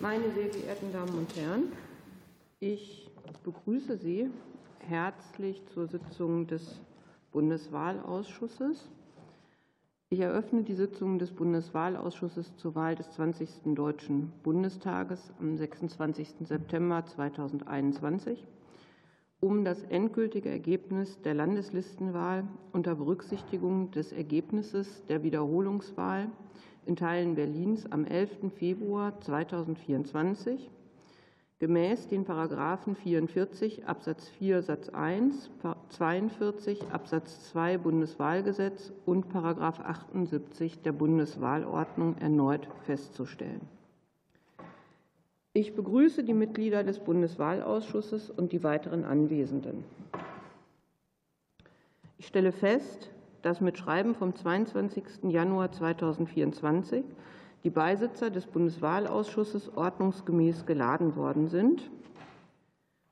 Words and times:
Meine 0.00 0.30
sehr 0.32 0.48
geehrten 0.48 0.94
Damen 0.94 1.12
und 1.12 1.36
Herren, 1.36 1.64
ich 2.58 3.10
begrüße 3.44 3.98
Sie 3.98 4.30
herzlich 4.78 5.62
zur 5.74 5.88
Sitzung 5.88 6.46
des 6.46 6.80
Bundeswahlausschusses. 7.32 8.88
Ich 10.08 10.20
eröffne 10.20 10.62
die 10.62 10.72
Sitzung 10.72 11.18
des 11.18 11.32
Bundeswahlausschusses 11.32 12.56
zur 12.56 12.74
Wahl 12.74 12.94
des 12.94 13.10
20. 13.10 13.74
Deutschen 13.74 14.32
Bundestages 14.42 15.34
am 15.38 15.58
26. 15.58 16.46
September 16.46 17.04
2021 17.04 18.46
um 19.40 19.66
das 19.66 19.82
endgültige 19.84 20.48
Ergebnis 20.48 21.20
der 21.20 21.34
Landeslistenwahl 21.34 22.44
unter 22.72 22.94
Berücksichtigung 22.94 23.90
des 23.90 24.12
Ergebnisses 24.12 25.04
der 25.08 25.22
Wiederholungswahl 25.22 26.28
in 26.90 26.96
Teilen 26.96 27.36
Berlins 27.36 27.86
am 27.92 28.04
11. 28.04 28.52
Februar 28.58 29.12
2024 29.20 30.68
gemäß 31.60 32.08
den 32.08 32.24
Paragraphen 32.24 32.96
44 32.96 33.86
Absatz 33.86 34.26
4 34.30 34.62
Satz 34.62 34.88
1, 34.88 35.50
42 35.90 36.82
Absatz 36.90 37.48
2 37.50 37.78
Bundeswahlgesetz 37.78 38.92
und 39.06 39.28
Paragraph 39.28 39.78
78 39.78 40.82
der 40.82 40.90
Bundeswahlordnung 40.90 42.16
erneut 42.18 42.66
festzustellen. 42.86 43.60
Ich 45.52 45.76
begrüße 45.76 46.24
die 46.24 46.34
Mitglieder 46.34 46.82
des 46.82 46.98
Bundeswahlausschusses 46.98 48.30
und 48.30 48.50
die 48.50 48.64
weiteren 48.64 49.04
Anwesenden. 49.04 49.84
Ich 52.18 52.26
stelle 52.26 52.50
fest, 52.50 53.10
dass 53.42 53.60
mit 53.60 53.78
Schreiben 53.78 54.14
vom 54.14 54.34
22. 54.34 55.04
Januar 55.24 55.72
2024 55.72 57.04
die 57.64 57.70
Beisitzer 57.70 58.30
des 58.30 58.46
Bundeswahlausschusses 58.46 59.76
ordnungsgemäß 59.76 60.66
geladen 60.66 61.16
worden 61.16 61.48
sind 61.48 61.90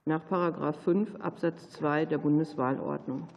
nach 0.06 0.22
5 0.24 1.16
Absatz 1.16 1.68
2 1.70 2.06
der 2.06 2.18
Bundeswahlordnung. 2.18 3.28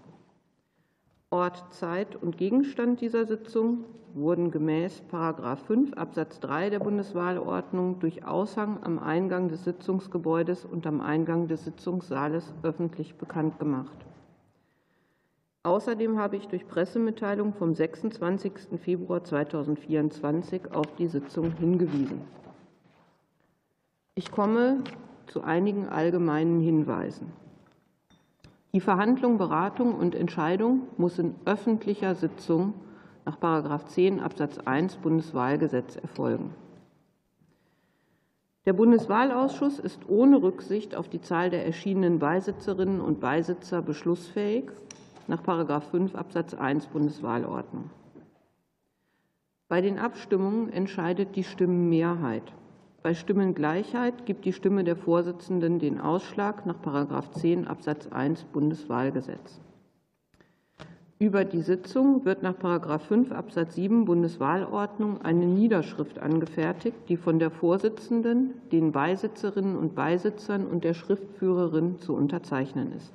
Ort, 1.30 1.74
Zeit 1.74 2.16
und 2.16 2.38
Gegenstand 2.38 3.02
dieser 3.02 3.26
Sitzung 3.26 3.86
wurden 4.14 4.52
gemäß 4.52 5.04
5 5.10 5.94
Absatz 5.94 6.40
3 6.40 6.70
der 6.70 6.80
Bundeswahlordnung 6.80 8.00
durch 8.00 8.26
Aushang 8.26 8.84
am 8.84 9.00
Eingang 9.00 9.50
des 9.50 9.64
Sitzungsgebäudes 9.64 10.66
und 10.66 10.88
am 10.88 11.02
Eingang 11.02 11.48
des 11.48 11.66
Sitzungssaales 11.66 12.54
öffentlich 12.64 13.16
bekannt 13.16 13.60
gemacht. 13.60 14.06
Außerdem 15.64 16.18
habe 16.18 16.38
ich 16.38 16.48
durch 16.48 16.68
Pressemitteilung 16.68 17.54
vom 17.54 17.76
26. 17.76 18.80
Februar 18.84 19.24
2024 19.24 20.74
auf 20.74 20.96
die 20.96 21.06
Sitzung 21.06 21.52
hingewiesen. 21.52 22.22
Ich 24.16 24.32
komme 24.32 24.84
zu 25.28 25.44
einigen 25.44 25.88
allgemeinen 25.88 26.62
Hinweisen. 26.62 27.32
Die 28.74 28.82
Verhandlung, 28.82 29.38
Beratung 29.38 29.94
und 29.94 30.16
Entscheidung 30.16 30.88
muss 30.98 31.20
in 31.20 31.36
öffentlicher 31.46 32.16
Sitzung 32.16 32.74
nach 33.26 33.86
10 33.86 34.20
Absatz 34.20 34.58
1 34.58 34.96
Bundeswahlgesetz 34.98 35.96
erfolgen. 35.96 36.56
Der 38.66 38.74
Bundeswahlausschuss 38.74 39.78
ist 39.78 40.10
ohne 40.10 40.42
Rücksicht 40.42 40.96
auf 40.96 41.08
die 41.08 41.22
Zahl 41.22 41.52
der 41.52 41.66
erschienenen 41.68 42.18
Beisitzerinnen 42.18 43.00
und 43.00 43.20
Beisitzer 43.20 43.84
beschlussfähig 43.84 44.72
nach 45.28 45.44
5 45.84 46.16
Absatz 46.16 46.54
1 46.54 46.88
Bundeswahlordnung. 46.88 47.90
Bei 49.68 49.82
den 49.82 50.00
Abstimmungen 50.00 50.70
entscheidet 50.74 51.36
die 51.36 51.44
Stimmenmehrheit. 51.44 52.54
Bei 53.04 53.14
Stimmengleichheit 53.14 54.26
gibt 54.26 54.46
die 54.46 54.54
Stimme 54.54 54.84
der 54.84 54.96
Vorsitzenden 54.96 55.80
den 55.80 56.00
Ausschlag 56.00 56.66
nach 56.66 57.32
10 57.32 57.68
Absatz 57.68 58.08
1 58.08 58.44
Bundeswahlgesetz. 58.44 59.60
Über 61.22 61.46
die 61.46 61.62
Sitzung 61.62 62.26
wird 62.26 62.42
nach 62.42 62.56
5 62.56 63.32
Absatz 63.32 63.76
7 63.76 64.06
Bundeswahlordnung 64.06 65.22
eine 65.22 65.46
Niederschrift 65.46 66.18
angefertigt, 66.18 66.98
die 67.10 67.16
von 67.18 67.38
der 67.38 67.52
Vorsitzenden, 67.52 68.56
den 68.72 68.92
Beisitzerinnen 68.92 69.78
und 69.78 69.94
Beisitzern 69.94 70.66
und 70.66 70.84
der 70.84 70.96
Schriftführerin 70.96 72.00
zu 72.00 72.16
unterzeichnen 72.16 72.92
ist. 72.92 73.14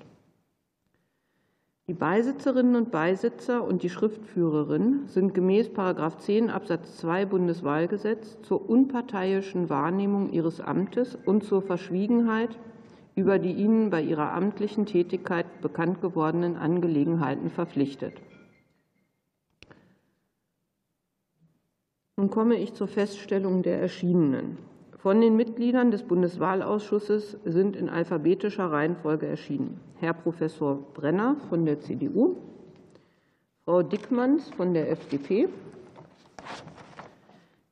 Die 1.88 1.94
Beisitzerinnen 1.94 2.74
und 2.74 2.90
Beisitzer 2.90 3.62
und 3.62 3.84
die 3.84 3.90
Schriftführerin 3.90 5.06
sind 5.06 5.34
gemäß 5.34 5.70
10 6.18 6.50
Absatz 6.50 6.96
2 6.96 7.26
Bundeswahlgesetz 7.26 8.42
zur 8.42 8.68
unparteiischen 8.68 9.70
Wahrnehmung 9.70 10.32
ihres 10.32 10.60
Amtes 10.60 11.14
und 11.14 11.44
zur 11.44 11.62
Verschwiegenheit 11.62 12.58
über 13.14 13.38
die 13.38 13.52
ihnen 13.52 13.90
bei 13.90 14.02
ihrer 14.02 14.32
amtlichen 14.32 14.84
Tätigkeit 14.84 15.60
bekannt 15.60 16.00
gewordenen 16.02 16.56
Angelegenheiten 16.56 17.50
verpflichtet. 17.50 18.14
Nun 22.16 22.30
komme 22.30 22.56
ich 22.56 22.74
zur 22.74 22.88
Feststellung 22.88 23.62
der 23.62 23.80
Erschienenen. 23.80 24.58
Von 24.98 25.20
den 25.20 25.36
Mitgliedern 25.36 25.90
des 25.90 26.02
Bundeswahlausschusses 26.02 27.36
sind 27.44 27.76
in 27.76 27.88
alphabetischer 27.88 28.72
Reihenfolge 28.72 29.26
erschienen 29.26 29.78
Herr 29.98 30.14
Professor 30.14 30.76
Brenner 30.94 31.36
von 31.48 31.64
der 31.66 31.80
CDU, 31.80 32.36
Frau 33.64 33.82
Dickmanns 33.82 34.48
von 34.50 34.72
der 34.72 34.90
FDP, 34.90 35.48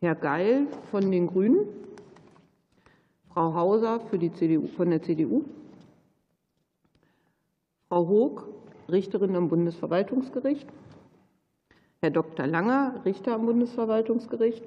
Herr 0.00 0.14
Geil 0.14 0.66
von 0.90 1.10
den 1.10 1.26
Grünen, 1.26 1.66
Frau 3.32 3.54
Hauser 3.54 4.00
für 4.00 4.18
die 4.18 4.32
CDU, 4.32 4.66
von 4.68 4.90
der 4.90 5.02
CDU, 5.02 5.44
Frau 7.88 8.06
Hoog, 8.06 8.48
Richterin 8.90 9.34
am 9.34 9.48
Bundesverwaltungsgericht, 9.48 10.68
Herr 12.00 12.10
Dr. 12.10 12.46
Langer, 12.46 13.00
Richter 13.04 13.34
am 13.34 13.46
Bundesverwaltungsgericht, 13.46 14.62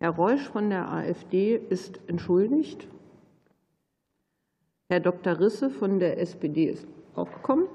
Herr 0.00 0.10
Reusch 0.10 0.48
von 0.48 0.70
der 0.70 0.90
AfD 0.90 1.56
ist 1.56 2.00
entschuldigt. 2.06 2.88
Herr 4.88 5.00
Dr. 5.00 5.38
Risse 5.38 5.68
von 5.68 6.00
der 6.00 6.18
SPD 6.18 6.64
ist 6.70 6.88
auch 7.14 7.30
gekommen. 7.30 7.68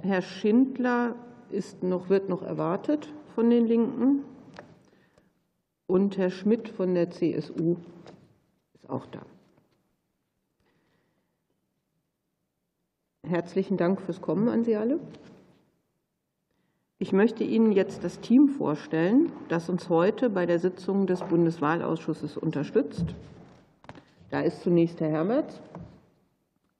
Herr 0.00 0.22
Schindler 0.22 1.16
ist 1.50 1.82
noch, 1.82 2.08
wird 2.08 2.28
noch 2.28 2.42
erwartet 2.42 3.12
von 3.34 3.50
den 3.50 3.66
Linken 3.66 4.22
und 5.88 6.16
Herr 6.16 6.30
Schmidt 6.30 6.68
von 6.68 6.94
der 6.94 7.10
CSU 7.10 7.76
ist 8.74 8.88
auch 8.88 9.06
da. 9.06 9.26
Herzlichen 13.24 13.76
Dank 13.76 14.00
fürs 14.00 14.20
Kommen 14.20 14.48
an 14.48 14.62
Sie 14.62 14.76
alle. 14.76 15.00
Ich 17.00 17.12
möchte 17.12 17.44
Ihnen 17.44 17.70
jetzt 17.70 18.02
das 18.02 18.18
Team 18.18 18.48
vorstellen, 18.48 19.30
das 19.48 19.68
uns 19.68 19.88
heute 19.88 20.30
bei 20.30 20.46
der 20.46 20.58
Sitzung 20.58 21.06
des 21.06 21.20
Bundeswahlausschusses 21.20 22.36
unterstützt. 22.36 23.14
Da 24.30 24.40
ist 24.40 24.62
zunächst 24.62 25.00
Herr 25.00 25.08
Hermertz, 25.08 25.60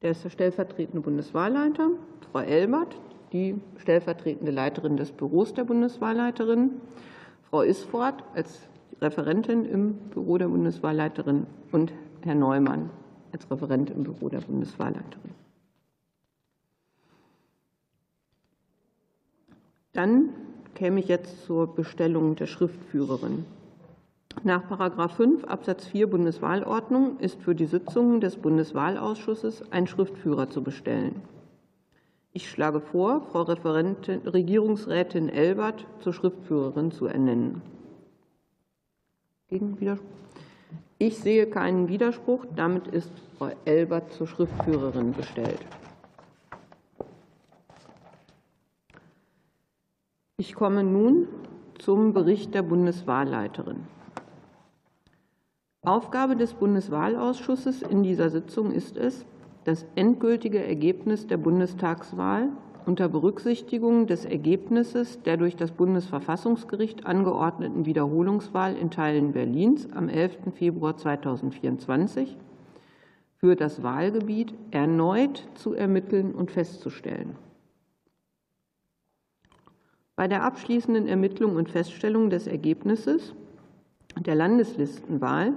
der 0.02 0.10
ist 0.10 0.24
der 0.24 0.30
stellvertretende 0.30 1.02
Bundeswahlleiter, 1.02 1.90
Frau 2.32 2.40
Elbert, 2.40 2.96
die 3.32 3.60
stellvertretende 3.76 4.50
Leiterin 4.50 4.96
des 4.96 5.12
Büros 5.12 5.54
der 5.54 5.62
Bundeswahlleiterin, 5.62 6.80
Frau 7.48 7.62
Isfort 7.62 8.24
als 8.34 8.68
Referentin 9.00 9.64
im 9.66 9.94
Büro 10.10 10.36
der 10.36 10.48
Bundeswahlleiterin 10.48 11.46
und 11.70 11.92
Herr 12.22 12.34
Neumann 12.34 12.90
als 13.32 13.48
Referent 13.48 13.90
im 13.90 14.02
Büro 14.02 14.28
der 14.28 14.40
Bundeswahlleiterin. 14.40 15.37
Dann 19.98 20.28
käme 20.76 21.00
ich 21.00 21.08
jetzt 21.08 21.44
zur 21.44 21.74
Bestellung 21.74 22.36
der 22.36 22.46
Schriftführerin. 22.46 23.44
Nach 24.44 24.62
5 25.10 25.42
Absatz 25.42 25.86
4 25.86 26.08
Bundeswahlordnung 26.08 27.18
ist 27.18 27.42
für 27.42 27.56
die 27.56 27.66
Sitzungen 27.66 28.20
des 28.20 28.36
Bundeswahlausschusses 28.36 29.72
ein 29.72 29.88
Schriftführer 29.88 30.50
zu 30.50 30.62
bestellen. 30.62 31.20
Ich 32.32 32.48
schlage 32.48 32.78
vor, 32.80 33.22
Frau 33.32 33.42
Regierungsrätin 33.42 35.30
Elbert 35.30 35.84
zur 35.98 36.12
Schriftführerin 36.12 36.92
zu 36.92 37.06
ernennen. 37.06 37.60
Gegenwiderspruch? 39.48 40.06
Ich 40.98 41.18
sehe 41.18 41.46
keinen 41.46 41.88
Widerspruch. 41.88 42.46
Damit 42.54 42.86
ist 42.86 43.10
Frau 43.36 43.50
Elbert 43.64 44.12
zur 44.12 44.28
Schriftführerin 44.28 45.10
bestellt. 45.10 45.58
Ich 50.40 50.54
komme 50.54 50.84
nun 50.84 51.26
zum 51.80 52.12
Bericht 52.12 52.54
der 52.54 52.62
Bundeswahlleiterin. 52.62 53.78
Aufgabe 55.84 56.36
des 56.36 56.54
Bundeswahlausschusses 56.54 57.82
in 57.82 58.04
dieser 58.04 58.30
Sitzung 58.30 58.70
ist 58.70 58.96
es, 58.96 59.26
das 59.64 59.84
endgültige 59.96 60.62
Ergebnis 60.62 61.26
der 61.26 61.38
Bundestagswahl 61.38 62.50
unter 62.86 63.08
Berücksichtigung 63.08 64.06
des 64.06 64.24
Ergebnisses 64.26 65.20
der 65.22 65.38
durch 65.38 65.56
das 65.56 65.72
Bundesverfassungsgericht 65.72 67.04
angeordneten 67.04 67.84
Wiederholungswahl 67.84 68.76
in 68.76 68.92
Teilen 68.92 69.32
Berlins 69.32 69.88
am 69.90 70.08
11. 70.08 70.54
Februar 70.54 70.96
2024 70.96 72.36
für 73.38 73.56
das 73.56 73.82
Wahlgebiet 73.82 74.54
erneut 74.70 75.48
zu 75.54 75.74
ermitteln 75.74 76.32
und 76.32 76.52
festzustellen. 76.52 77.34
Bei 80.18 80.26
der 80.26 80.42
abschließenden 80.42 81.06
Ermittlung 81.06 81.54
und 81.54 81.68
Feststellung 81.68 82.28
des 82.28 82.48
Ergebnisses 82.48 83.36
der 84.18 84.34
Landeslistenwahl 84.34 85.52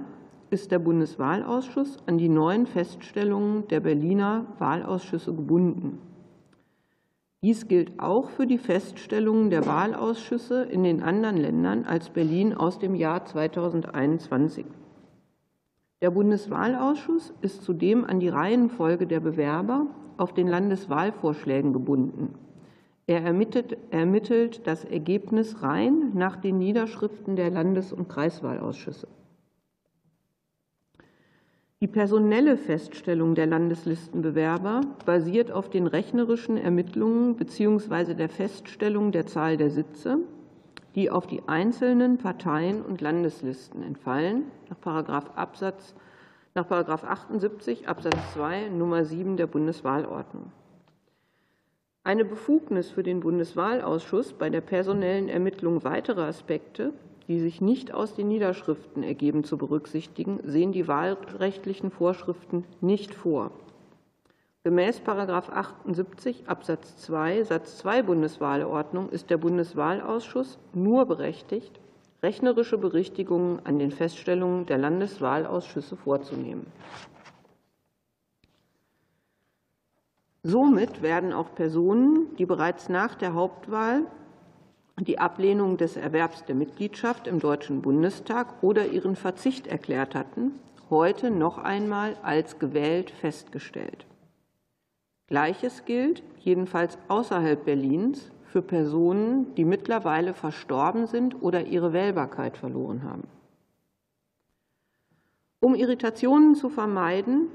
ist 0.50 0.70
der 0.70 0.78
Bundeswahlausschuss 0.78 1.96
an 2.06 2.16
die 2.16 2.28
neuen 2.28 2.68
Feststellungen 2.68 3.66
der 3.66 3.80
Berliner 3.80 4.46
Wahlausschüsse 4.60 5.34
gebunden. 5.34 5.98
Dies 7.42 7.66
gilt 7.66 7.98
auch 7.98 8.30
für 8.30 8.46
die 8.46 8.58
Feststellungen 8.58 9.50
der 9.50 9.66
Wahlausschüsse 9.66 10.62
in 10.62 10.84
den 10.84 11.02
anderen 11.02 11.38
Ländern 11.38 11.84
als 11.84 12.10
Berlin 12.10 12.54
aus 12.54 12.78
dem 12.78 12.94
Jahr 12.94 13.24
2021. 13.24 14.64
Der 16.02 16.12
Bundeswahlausschuss 16.12 17.34
ist 17.40 17.64
zudem 17.64 18.04
an 18.04 18.20
die 18.20 18.28
Reihenfolge 18.28 19.08
der 19.08 19.18
Bewerber 19.18 19.88
auf 20.18 20.32
den 20.32 20.46
Landeswahlvorschlägen 20.46 21.72
gebunden. 21.72 22.38
Er 23.06 23.22
ermittelt, 23.22 23.76
ermittelt 23.90 24.66
das 24.66 24.84
Ergebnis 24.84 25.62
rein 25.62 26.12
nach 26.14 26.36
den 26.36 26.58
Niederschriften 26.58 27.36
der 27.36 27.50
Landes- 27.50 27.92
und 27.92 28.08
Kreiswahlausschüsse. 28.08 29.08
Die 31.80 31.88
personelle 31.88 32.56
Feststellung 32.56 33.34
der 33.34 33.46
Landeslistenbewerber 33.46 34.82
basiert 35.04 35.50
auf 35.50 35.68
den 35.68 35.88
rechnerischen 35.88 36.56
Ermittlungen 36.56 37.34
bzw. 37.34 38.14
der 38.14 38.28
Feststellung 38.28 39.10
der 39.10 39.26
Zahl 39.26 39.56
der 39.56 39.70
Sitze 39.70 40.20
die 40.94 41.10
auf 41.10 41.26
die 41.26 41.42
einzelnen 41.46 42.18
Parteien 42.18 42.82
und 42.82 43.00
Landeslisten 43.00 43.82
entfallen, 43.82 44.44
nach 44.68 45.36
Absatz 45.36 45.94
nach 46.54 46.70
78 47.02 47.88
Absatz 47.88 48.34
2 48.34 48.68
Nummer 48.68 49.06
7 49.06 49.38
der 49.38 49.46
Bundeswahlordnung. 49.46 50.52
Eine 52.04 52.24
Befugnis 52.24 52.90
für 52.90 53.04
den 53.04 53.20
Bundeswahlausschuss 53.20 54.32
bei 54.32 54.50
der 54.50 54.60
personellen 54.60 55.28
Ermittlung 55.28 55.84
weiterer 55.84 56.26
Aspekte, 56.26 56.92
die 57.28 57.38
sich 57.38 57.60
nicht 57.60 57.94
aus 57.94 58.16
den 58.16 58.26
Niederschriften 58.26 59.04
ergeben, 59.04 59.44
zu 59.44 59.56
berücksichtigen, 59.56 60.40
sehen 60.42 60.72
die 60.72 60.88
wahlrechtlichen 60.88 61.92
Vorschriften 61.92 62.64
nicht 62.80 63.14
vor. 63.14 63.52
Gemäß 64.64 65.00
78 65.06 66.48
Absatz 66.48 66.96
2 66.96 67.44
Satz 67.44 67.78
2 67.78 68.02
Bundeswahlordnung 68.02 69.08
ist 69.10 69.30
der 69.30 69.36
Bundeswahlausschuss 69.36 70.58
nur 70.72 71.06
berechtigt, 71.06 71.78
rechnerische 72.20 72.78
Berichtigungen 72.78 73.64
an 73.64 73.78
den 73.78 73.92
Feststellungen 73.92 74.66
der 74.66 74.78
Landeswahlausschüsse 74.78 75.96
vorzunehmen. 75.96 76.66
Somit 80.44 81.02
werden 81.02 81.32
auch 81.32 81.54
Personen, 81.54 82.34
die 82.36 82.46
bereits 82.46 82.88
nach 82.88 83.14
der 83.14 83.34
Hauptwahl 83.34 84.06
die 84.98 85.18
Ablehnung 85.18 85.76
des 85.76 85.96
Erwerbs 85.96 86.44
der 86.44 86.54
Mitgliedschaft 86.54 87.26
im 87.26 87.38
Deutschen 87.38 87.80
Bundestag 87.80 88.62
oder 88.62 88.86
ihren 88.86 89.16
Verzicht 89.16 89.66
erklärt 89.66 90.14
hatten, 90.14 90.58
heute 90.90 91.30
noch 91.30 91.58
einmal 91.58 92.16
als 92.22 92.58
gewählt 92.58 93.10
festgestellt. 93.10 94.04
Gleiches 95.28 95.84
gilt, 95.84 96.22
jedenfalls 96.40 96.98
außerhalb 97.08 97.64
Berlins, 97.64 98.30
für 98.44 98.60
Personen, 98.60 99.54
die 99.54 99.64
mittlerweile 99.64 100.34
verstorben 100.34 101.06
sind 101.06 101.40
oder 101.40 101.64
ihre 101.64 101.94
Wählbarkeit 101.94 102.58
verloren 102.58 103.02
haben. 103.02 103.22
Um 105.60 105.74
Irritationen 105.74 106.54
zu 106.54 106.68
vermeiden, 106.68 107.46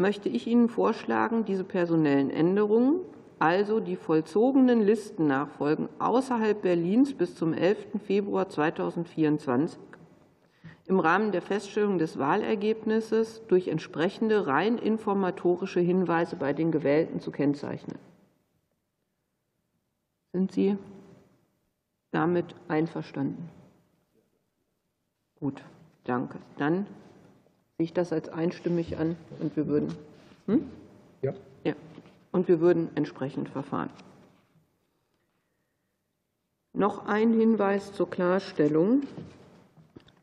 möchte 0.00 0.28
ich 0.28 0.46
Ihnen 0.46 0.68
vorschlagen, 0.68 1.44
diese 1.44 1.64
personellen 1.64 2.30
Änderungen, 2.30 3.00
also 3.40 3.80
die 3.80 3.96
vollzogenen 3.96 4.80
Listennachfolgen 4.80 5.88
außerhalb 5.98 6.62
Berlins 6.62 7.14
bis 7.14 7.34
zum 7.34 7.52
11. 7.52 8.00
Februar 8.04 8.48
2024, 8.48 9.80
im 10.86 11.00
Rahmen 11.00 11.32
der 11.32 11.42
Feststellung 11.42 11.98
des 11.98 12.16
Wahlergebnisses 12.16 13.42
durch 13.48 13.68
entsprechende 13.68 14.46
rein 14.46 14.78
informatorische 14.78 15.80
Hinweise 15.80 16.36
bei 16.36 16.52
den 16.52 16.70
Gewählten 16.70 17.20
zu 17.20 17.32
kennzeichnen. 17.32 17.98
Sind 20.32 20.52
Sie 20.52 20.78
damit 22.12 22.54
einverstanden? 22.68 23.50
Gut, 25.40 25.62
danke. 26.04 26.38
Dann 26.56 26.86
sehe 27.78 27.84
ich 27.84 27.92
das 27.92 28.12
als 28.12 28.28
einstimmig 28.28 28.98
an 28.98 29.16
und 29.38 29.54
wir 29.56 29.68
würden. 29.68 29.94
Hm? 30.46 30.68
Ja. 31.22 31.32
ja. 31.62 31.74
Und 32.32 32.48
wir 32.48 32.58
würden 32.58 32.88
entsprechend 32.96 33.48
verfahren. 33.50 33.90
Noch 36.72 37.06
ein 37.06 37.32
Hinweis 37.32 37.92
zur 37.92 38.10
Klarstellung 38.10 39.02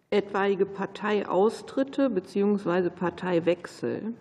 etwaige 0.09 0.65
Parteiaustritte 0.65 2.09
bzw. 2.09 2.89
Parteiwechsel 2.89 4.13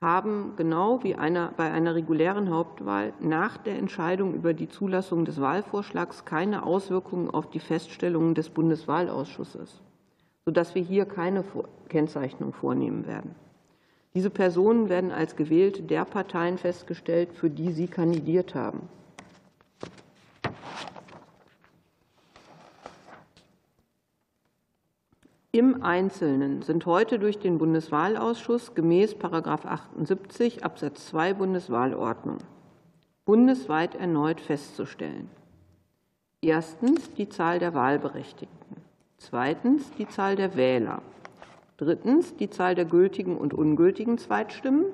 haben 0.00 0.54
genau 0.56 1.04
wie 1.04 1.16
einer, 1.16 1.52
bei 1.54 1.70
einer 1.70 1.94
regulären 1.94 2.48
Hauptwahl 2.48 3.12
nach 3.20 3.58
der 3.58 3.76
Entscheidung 3.76 4.32
über 4.32 4.54
die 4.54 4.70
Zulassung 4.70 5.26
des 5.26 5.38
Wahlvorschlags 5.38 6.24
keine 6.24 6.62
Auswirkungen 6.64 7.28
auf 7.28 7.50
die 7.50 7.60
Feststellungen 7.60 8.34
des 8.34 8.48
Bundeswahlausschusses, 8.48 9.82
sodass 10.46 10.74
wir 10.74 10.82
hier 10.82 11.04
keine 11.04 11.44
Kennzeichnung 11.88 12.54
vornehmen 12.54 13.06
werden. 13.06 13.34
Diese 14.14 14.30
Personen 14.30 14.88
werden 14.88 15.10
als 15.10 15.36
gewählte 15.36 15.82
der 15.82 16.06
Parteien 16.06 16.56
festgestellt, 16.56 17.34
für 17.34 17.50
die 17.50 17.72
sie 17.72 17.86
kandidiert 17.86 18.54
haben. 18.54 18.88
Im 25.52 25.82
Einzelnen 25.82 26.62
sind 26.62 26.86
heute 26.86 27.18
durch 27.18 27.38
den 27.38 27.58
Bundeswahlausschuss 27.58 28.74
gemäß 28.74 29.16
78 29.22 30.64
Absatz 30.64 31.08
2 31.08 31.34
Bundeswahlordnung 31.34 32.38
bundesweit 33.26 33.96
erneut 33.96 34.40
festzustellen. 34.40 35.28
Erstens 36.40 37.12
die 37.14 37.28
Zahl 37.28 37.58
der 37.58 37.74
Wahlberechtigten, 37.74 38.76
zweitens 39.28 39.90
die 39.98 40.06
Zahl 40.06 40.36
der 40.36 40.54
Wähler, 40.54 41.02
drittens 41.78 42.36
die 42.36 42.48
Zahl 42.48 42.76
der 42.76 42.84
gültigen 42.84 43.36
und 43.36 43.54
ungültigen 43.54 44.18
Zweitstimmen, 44.18 44.84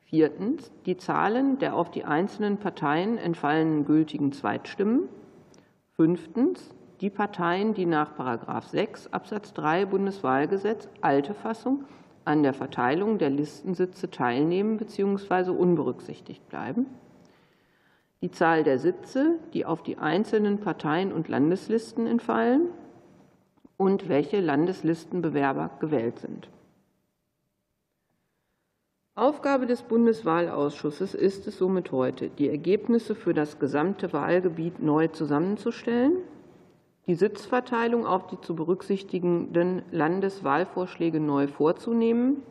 viertens 0.00 0.72
die 0.84 0.96
Zahlen 0.96 1.60
der 1.60 1.76
auf 1.76 1.92
die 1.92 2.04
einzelnen 2.04 2.56
Parteien 2.56 3.18
entfallenen 3.18 3.84
gültigen 3.84 4.32
Zweitstimmen, 4.32 5.08
fünftens 5.92 6.74
die 7.00 7.10
Parteien, 7.10 7.72
die 7.72 7.86
nach 7.86 8.12
6 8.62 9.12
Absatz 9.12 9.52
3 9.54 9.86
Bundeswahlgesetz 9.86 10.88
alte 11.00 11.32
Fassung 11.32 11.84
an 12.24 12.42
der 12.42 12.52
Verteilung 12.52 13.18
der 13.18 13.30
Listensitze 13.30 14.10
teilnehmen 14.10 14.76
bzw. 14.76 15.50
unberücksichtigt 15.50 16.48
bleiben. 16.48 16.86
Die 18.22 18.32
Zahl 18.32 18.64
der 18.64 18.80
Sitze, 18.80 19.38
die 19.54 19.64
auf 19.64 19.84
die 19.84 19.98
einzelnen 19.98 20.58
Parteien 20.58 21.12
und 21.12 21.28
Landeslisten 21.28 22.08
entfallen 22.08 22.62
und 23.80 24.10
welche 24.10 24.40
Landeslistenbewerber 24.40 25.70
gewählt 25.80 26.18
sind. 26.18 26.50
Aufgabe 29.14 29.64
des 29.64 29.82
Bundeswahlausschusses 29.82 31.14
ist 31.14 31.46
es 31.46 31.56
somit 31.56 31.90
heute, 31.90 32.28
die 32.28 32.50
Ergebnisse 32.50 33.14
für 33.14 33.32
das 33.32 33.58
gesamte 33.58 34.12
Wahlgebiet 34.12 34.82
neu 34.82 35.08
zusammenzustellen 35.08 36.12
die 37.06 37.14
Sitzverteilung 37.14 38.06
auf 38.06 38.26
die 38.28 38.40
zu 38.40 38.54
berücksichtigenden 38.54 39.82
Landeswahlvorschläge 39.90 41.18
neu 41.18 41.48
vorzunehmen 41.48 42.42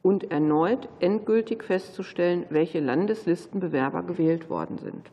und 0.00 0.30
erneut 0.30 0.88
endgültig 1.00 1.64
festzustellen, 1.64 2.46
welche 2.48 2.80
Landeslistenbewerber 2.80 4.04
gewählt 4.04 4.48
worden 4.48 4.78
sind. 4.78 5.10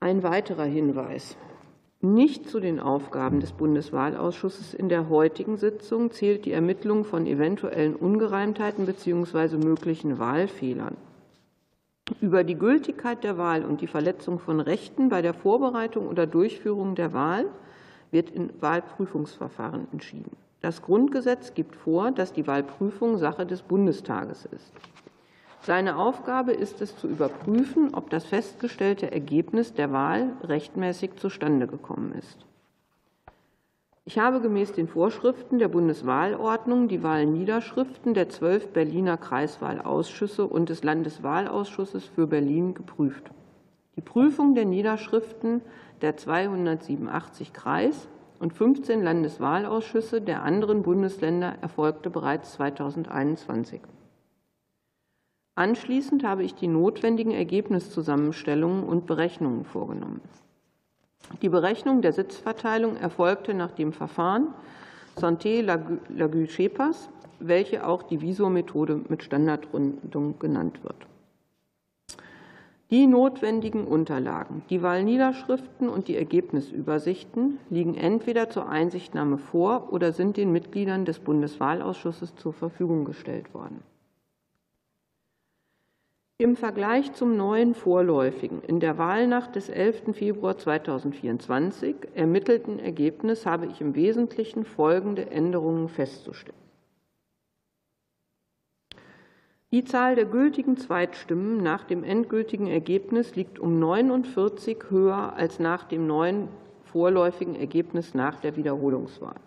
Ein 0.00 0.22
weiterer 0.22 0.64
Hinweis. 0.64 1.38
Nicht 2.00 2.48
zu 2.48 2.60
den 2.60 2.78
Aufgaben 2.78 3.40
des 3.40 3.50
Bundeswahlausschusses 3.50 4.72
in 4.72 4.88
der 4.88 5.08
heutigen 5.08 5.56
Sitzung 5.56 6.12
zählt 6.12 6.44
die 6.44 6.52
Ermittlung 6.52 7.04
von 7.04 7.26
eventuellen 7.26 7.96
Ungereimtheiten 7.96 8.86
bzw. 8.86 9.56
möglichen 9.56 10.20
Wahlfehlern. 10.20 10.96
Über 12.20 12.44
die 12.44 12.54
Gültigkeit 12.54 13.24
der 13.24 13.36
Wahl 13.36 13.64
und 13.64 13.80
die 13.80 13.88
Verletzung 13.88 14.38
von 14.38 14.60
Rechten 14.60 15.08
bei 15.08 15.22
der 15.22 15.34
Vorbereitung 15.34 16.06
oder 16.06 16.28
Durchführung 16.28 16.94
der 16.94 17.12
Wahl 17.12 17.46
wird 18.12 18.30
in 18.30 18.50
Wahlprüfungsverfahren 18.60 19.88
entschieden. 19.92 20.36
Das 20.60 20.82
Grundgesetz 20.82 21.52
gibt 21.54 21.74
vor, 21.74 22.12
dass 22.12 22.32
die 22.32 22.46
Wahlprüfung 22.46 23.18
Sache 23.18 23.44
des 23.44 23.62
Bundestages 23.62 24.44
ist. 24.46 24.72
Seine 25.60 25.96
Aufgabe 25.96 26.52
ist 26.52 26.80
es 26.80 26.96
zu 26.96 27.08
überprüfen, 27.08 27.94
ob 27.94 28.10
das 28.10 28.24
festgestellte 28.24 29.12
Ergebnis 29.12 29.74
der 29.74 29.92
Wahl 29.92 30.32
rechtmäßig 30.42 31.16
zustande 31.16 31.66
gekommen 31.66 32.12
ist. 32.12 32.46
Ich 34.04 34.18
habe 34.18 34.40
gemäß 34.40 34.72
den 34.72 34.88
Vorschriften 34.88 35.58
der 35.58 35.68
Bundeswahlordnung 35.68 36.88
die 36.88 37.02
Wahlniederschriften 37.02 38.14
der 38.14 38.30
zwölf 38.30 38.72
Berliner 38.72 39.18
Kreiswahlausschüsse 39.18 40.46
und 40.46 40.70
des 40.70 40.82
Landeswahlausschusses 40.82 42.06
für 42.06 42.26
Berlin 42.26 42.72
geprüft. 42.72 43.30
Die 43.96 44.00
Prüfung 44.00 44.54
der 44.54 44.64
Niederschriften 44.64 45.60
der 46.00 46.16
287 46.16 47.52
Kreis- 47.52 48.08
und 48.38 48.54
15 48.54 49.02
Landeswahlausschüsse 49.02 50.22
der 50.22 50.42
anderen 50.42 50.82
Bundesländer 50.82 51.56
erfolgte 51.60 52.08
bereits 52.08 52.52
2021. 52.54 53.82
Anschließend 55.58 56.22
habe 56.22 56.44
ich 56.44 56.54
die 56.54 56.68
notwendigen 56.68 57.32
Ergebniszusammenstellungen 57.32 58.84
und 58.84 59.06
Berechnungen 59.06 59.64
vorgenommen. 59.64 60.20
Die 61.42 61.48
Berechnung 61.48 62.00
der 62.00 62.12
Sitzverteilung 62.12 62.96
erfolgte 62.96 63.54
nach 63.54 63.72
dem 63.72 63.92
Verfahren 63.92 64.54
Santé-Lagu-Schepas, 65.16 67.08
welche 67.40 67.84
auch 67.84 68.04
die 68.04 68.20
Visor-Methode 68.20 69.00
mit 69.08 69.24
Standardrundung 69.24 70.38
genannt 70.38 70.78
wird. 70.84 71.08
Die 72.92 73.08
notwendigen 73.08 73.84
Unterlagen, 73.84 74.62
die 74.70 74.80
Wahlniederschriften 74.80 75.88
und 75.88 76.06
die 76.06 76.16
Ergebnisübersichten 76.16 77.58
liegen 77.68 77.96
entweder 77.96 78.48
zur 78.48 78.68
Einsichtnahme 78.68 79.38
vor 79.38 79.92
oder 79.92 80.12
sind 80.12 80.36
den 80.36 80.52
Mitgliedern 80.52 81.04
des 81.04 81.18
Bundeswahlausschusses 81.18 82.36
zur 82.36 82.52
Verfügung 82.52 83.04
gestellt 83.04 83.52
worden. 83.54 83.82
Im 86.40 86.54
Vergleich 86.54 87.12
zum 87.14 87.36
neuen 87.36 87.74
vorläufigen, 87.74 88.62
in 88.62 88.78
der 88.78 88.96
Wahlnacht 88.96 89.56
des 89.56 89.68
11. 89.68 90.14
Februar 90.16 90.56
2024 90.56 91.96
ermittelten 92.14 92.78
Ergebnis 92.78 93.44
habe 93.44 93.66
ich 93.66 93.80
im 93.80 93.96
Wesentlichen 93.96 94.64
folgende 94.64 95.30
Änderungen 95.32 95.88
festzustellen. 95.88 96.54
Die 99.72 99.82
Zahl 99.82 100.14
der 100.14 100.26
gültigen 100.26 100.76
Zweitstimmen 100.76 101.60
nach 101.60 101.82
dem 101.82 102.04
endgültigen 102.04 102.68
Ergebnis 102.68 103.34
liegt 103.34 103.58
um 103.58 103.80
49 103.80 104.78
höher 104.90 105.32
als 105.32 105.58
nach 105.58 105.86
dem 105.88 106.06
neuen 106.06 106.46
vorläufigen 106.84 107.56
Ergebnis 107.56 108.14
nach 108.14 108.38
der 108.38 108.54
Wiederholungswahl. 108.54 109.40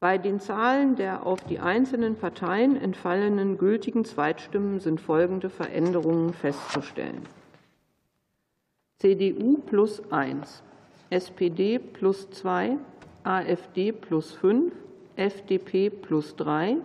Bei 0.00 0.16
den 0.16 0.38
Zahlen 0.38 0.94
der 0.94 1.26
auf 1.26 1.42
die 1.42 1.58
einzelnen 1.58 2.14
Parteien 2.14 2.76
entfallenen 2.76 3.58
gültigen 3.58 4.04
Zweitstimmen 4.04 4.78
sind 4.78 5.00
folgende 5.00 5.50
Veränderungen 5.50 6.32
festzustellen. 6.32 7.22
CDU 9.00 9.58
plus 9.58 10.00
1, 10.12 10.62
SPD 11.10 11.80
plus 11.80 12.30
2, 12.30 12.78
AfD 13.24 13.90
plus 13.90 14.34
5, 14.34 14.72
FDP 15.16 15.90
plus 15.90 16.36
3, 16.36 16.76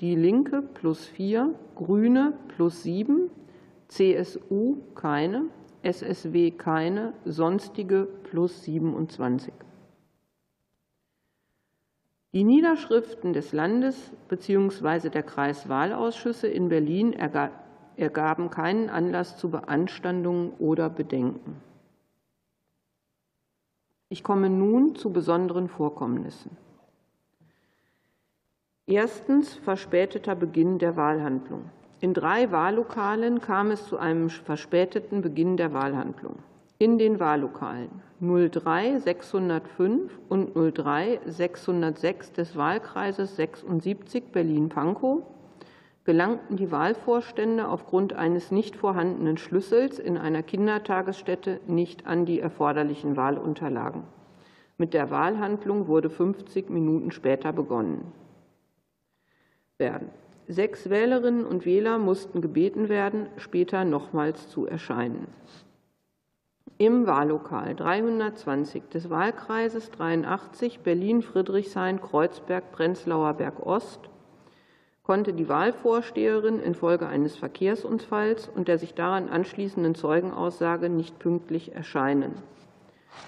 Die 0.00 0.14
Linke 0.14 0.62
plus 0.62 1.06
4, 1.06 1.54
Grüne 1.74 2.32
plus 2.48 2.82
7, 2.82 3.30
CSU 3.88 4.78
keine, 4.94 5.44
SSW 5.82 6.50
keine, 6.50 7.12
sonstige 7.26 8.08
plus 8.30 8.64
27. 8.64 9.52
Die 12.34 12.42
Niederschriften 12.42 13.32
des 13.32 13.52
Landes 13.52 14.10
bzw. 14.28 15.08
der 15.08 15.22
Kreiswahlausschüsse 15.22 16.48
in 16.48 16.68
Berlin 16.68 17.12
ergaben 17.12 18.50
keinen 18.50 18.90
Anlass 18.90 19.36
zu 19.38 19.52
Beanstandungen 19.52 20.50
oder 20.58 20.90
Bedenken. 20.90 21.62
Ich 24.08 24.24
komme 24.24 24.50
nun 24.50 24.96
zu 24.96 25.12
besonderen 25.12 25.68
Vorkommnissen. 25.68 26.56
Erstens 28.88 29.54
verspäteter 29.54 30.34
Beginn 30.34 30.80
der 30.80 30.96
Wahlhandlung. 30.96 31.70
In 32.00 32.14
drei 32.14 32.50
Wahllokalen 32.50 33.40
kam 33.42 33.70
es 33.70 33.86
zu 33.86 33.96
einem 33.96 34.28
verspäteten 34.28 35.22
Beginn 35.22 35.56
der 35.56 35.72
Wahlhandlung 35.72 36.40
in 36.78 36.98
den 36.98 37.20
Wahllokalen 37.20 38.02
03 38.20 38.98
605 38.98 40.18
und 40.28 40.54
03 40.54 41.20
606 41.24 42.32
des 42.32 42.56
Wahlkreises 42.56 43.36
76 43.36 44.32
Berlin-Pankow 44.32 45.22
gelangten 46.04 46.56
die 46.56 46.70
Wahlvorstände 46.70 47.68
aufgrund 47.68 48.12
eines 48.12 48.50
nicht 48.50 48.76
vorhandenen 48.76 49.36
Schlüssels 49.36 49.98
in 49.98 50.18
einer 50.18 50.42
Kindertagesstätte 50.42 51.60
nicht 51.66 52.06
an 52.06 52.26
die 52.26 52.40
erforderlichen 52.40 53.16
Wahlunterlagen. 53.16 54.02
Mit 54.76 54.92
der 54.92 55.10
Wahlhandlung 55.10 55.86
wurde 55.86 56.10
50 56.10 56.68
Minuten 56.70 57.10
später 57.10 57.52
begonnen 57.52 58.12
werden. 59.78 60.08
Sechs 60.46 60.90
Wählerinnen 60.90 61.46
und 61.46 61.64
Wähler 61.64 61.98
mussten 61.98 62.42
gebeten 62.42 62.88
werden, 62.88 63.28
später 63.36 63.84
nochmals 63.84 64.48
zu 64.48 64.66
erscheinen 64.66 65.26
im 66.78 67.06
Wahllokal 67.06 67.76
320 67.76 68.88
des 68.88 69.08
Wahlkreises 69.08 69.92
83 69.92 70.80
Berlin-Friedrichshain-Kreuzberg-Prenzlauer 70.80 73.34
Berg 73.34 73.64
Ost 73.64 74.10
konnte 75.04 75.34
die 75.34 75.48
Wahlvorsteherin 75.48 76.60
infolge 76.60 77.06
eines 77.06 77.36
Verkehrsunfalls 77.36 78.48
und 78.48 78.68
der 78.68 78.78
sich 78.78 78.94
daran 78.94 79.28
anschließenden 79.28 79.94
Zeugenaussage 79.94 80.88
nicht 80.88 81.18
pünktlich 81.18 81.74
erscheinen. 81.74 82.32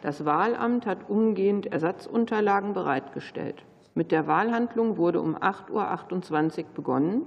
Das 0.02 0.24
Wahlamt 0.24 0.86
hat 0.86 1.08
umgehend 1.08 1.66
Ersatzunterlagen 1.66 2.74
bereitgestellt. 2.74 3.62
Mit 3.94 4.10
der 4.10 4.26
Wahlhandlung 4.26 4.96
wurde 4.96 5.20
um 5.20 5.36
8.28 5.36 6.58
Uhr 6.58 6.64
begonnen. 6.74 7.22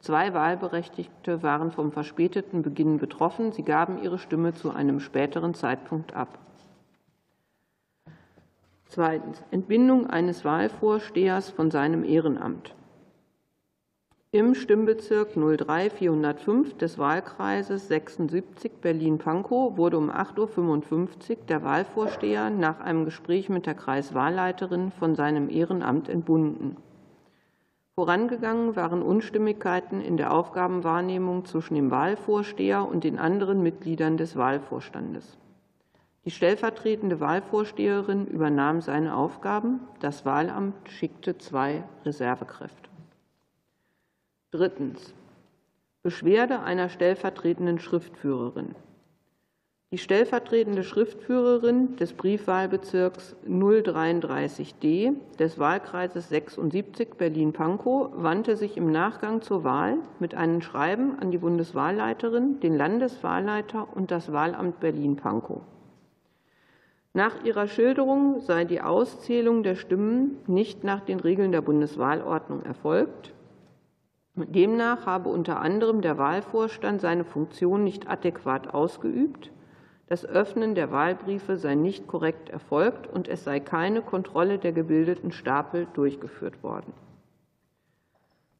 Zwei 0.00 0.34
Wahlberechtigte 0.34 1.42
waren 1.42 1.72
vom 1.72 1.92
verspäteten 1.92 2.62
Beginn 2.62 2.98
betroffen. 2.98 3.52
Sie 3.52 3.62
gaben 3.62 4.02
ihre 4.02 4.18
Stimme 4.18 4.54
zu 4.54 4.70
einem 4.70 5.00
späteren 5.00 5.54
Zeitpunkt 5.54 6.14
ab. 6.14 6.38
Zweitens. 8.86 9.42
Entbindung 9.50 10.06
eines 10.06 10.44
Wahlvorstehers 10.44 11.50
von 11.50 11.70
seinem 11.70 12.04
Ehrenamt. 12.04 12.74
Im 14.32 14.54
Stimmbezirk 14.54 15.34
03405 15.34 16.76
des 16.76 16.98
Wahlkreises 16.98 17.88
76 17.88 18.72
Berlin-Pankow 18.82 19.76
wurde 19.76 19.98
um 19.98 20.10
8.55 20.10 21.30
Uhr 21.30 21.36
der 21.48 21.62
Wahlvorsteher 21.62 22.50
nach 22.50 22.80
einem 22.80 23.04
Gespräch 23.04 23.48
mit 23.48 23.66
der 23.66 23.74
Kreiswahlleiterin 23.74 24.90
von 24.92 25.14
seinem 25.14 25.48
Ehrenamt 25.48 26.08
entbunden. 26.08 26.76
Vorangegangen 27.98 28.76
waren 28.76 29.00
Unstimmigkeiten 29.00 30.02
in 30.02 30.18
der 30.18 30.30
Aufgabenwahrnehmung 30.30 31.46
zwischen 31.46 31.76
dem 31.76 31.90
Wahlvorsteher 31.90 32.86
und 32.86 33.04
den 33.04 33.18
anderen 33.18 33.62
Mitgliedern 33.62 34.18
des 34.18 34.36
Wahlvorstandes. 34.36 35.38
Die 36.26 36.30
stellvertretende 36.30 37.20
Wahlvorsteherin 37.20 38.26
übernahm 38.26 38.82
seine 38.82 39.16
Aufgaben. 39.16 39.80
Das 40.00 40.26
Wahlamt 40.26 40.74
schickte 40.90 41.38
zwei 41.38 41.84
Reservekräfte. 42.04 42.90
Drittens. 44.50 45.14
Beschwerde 46.02 46.60
einer 46.60 46.90
stellvertretenden 46.90 47.78
Schriftführerin. 47.78 48.74
Die 49.92 49.98
stellvertretende 49.98 50.82
Schriftführerin 50.82 51.94
des 51.94 52.12
Briefwahlbezirks 52.14 53.36
033d 53.48 55.14
des 55.38 55.60
Wahlkreises 55.60 56.28
76 56.28 57.14
Berlin-Pankow 57.16 58.10
wandte 58.16 58.56
sich 58.56 58.76
im 58.76 58.90
Nachgang 58.90 59.42
zur 59.42 59.62
Wahl 59.62 59.98
mit 60.18 60.34
einem 60.34 60.60
Schreiben 60.60 61.16
an 61.20 61.30
die 61.30 61.38
Bundeswahlleiterin, 61.38 62.58
den 62.58 62.76
Landeswahlleiter 62.76 63.86
und 63.94 64.10
das 64.10 64.32
Wahlamt 64.32 64.80
Berlin-Pankow. 64.80 65.60
Nach 67.14 67.44
ihrer 67.44 67.68
Schilderung 67.68 68.40
sei 68.40 68.64
die 68.64 68.80
Auszählung 68.80 69.62
der 69.62 69.76
Stimmen 69.76 70.38
nicht 70.48 70.82
nach 70.82 71.00
den 71.02 71.20
Regeln 71.20 71.52
der 71.52 71.62
Bundeswahlordnung 71.62 72.64
erfolgt. 72.64 73.32
Demnach 74.34 75.06
habe 75.06 75.28
unter 75.28 75.60
anderem 75.60 76.00
der 76.00 76.18
Wahlvorstand 76.18 77.00
seine 77.00 77.24
Funktion 77.24 77.84
nicht 77.84 78.10
adäquat 78.10 78.74
ausgeübt 78.74 79.52
das 80.08 80.24
Öffnen 80.24 80.74
der 80.74 80.92
Wahlbriefe 80.92 81.56
sei 81.56 81.74
nicht 81.74 82.06
korrekt 82.06 82.48
erfolgt 82.48 83.06
und 83.12 83.28
es 83.28 83.44
sei 83.44 83.60
keine 83.60 84.02
Kontrolle 84.02 84.58
der 84.58 84.72
gebildeten 84.72 85.32
Stapel 85.32 85.86
durchgeführt 85.94 86.62
worden. 86.62 86.92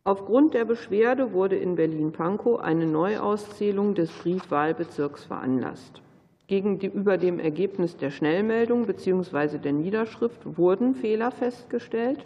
Aufgrund 0.05 0.55
der 0.55 0.65
Beschwerde 0.65 1.33
wurde 1.33 1.57
in 1.57 1.77
Berlin-Pankow 1.77 2.61
eine 2.61 2.87
Neuauszählung 2.87 3.95
des 3.95 4.11
Briefwahlbezirks 4.11 5.25
veranlasst. 5.25 6.01
Gegenüber 6.47 7.19
dem 7.19 7.41
Ergebnis 7.41 7.97
der 7.97 8.11
Schnellmeldung 8.11 8.87
bzw. 8.87 9.59
der 9.59 9.73
Niederschrift 9.73 10.57
wurden 10.57 10.95
Fehler 10.95 11.33
festgestellt. 11.33 12.25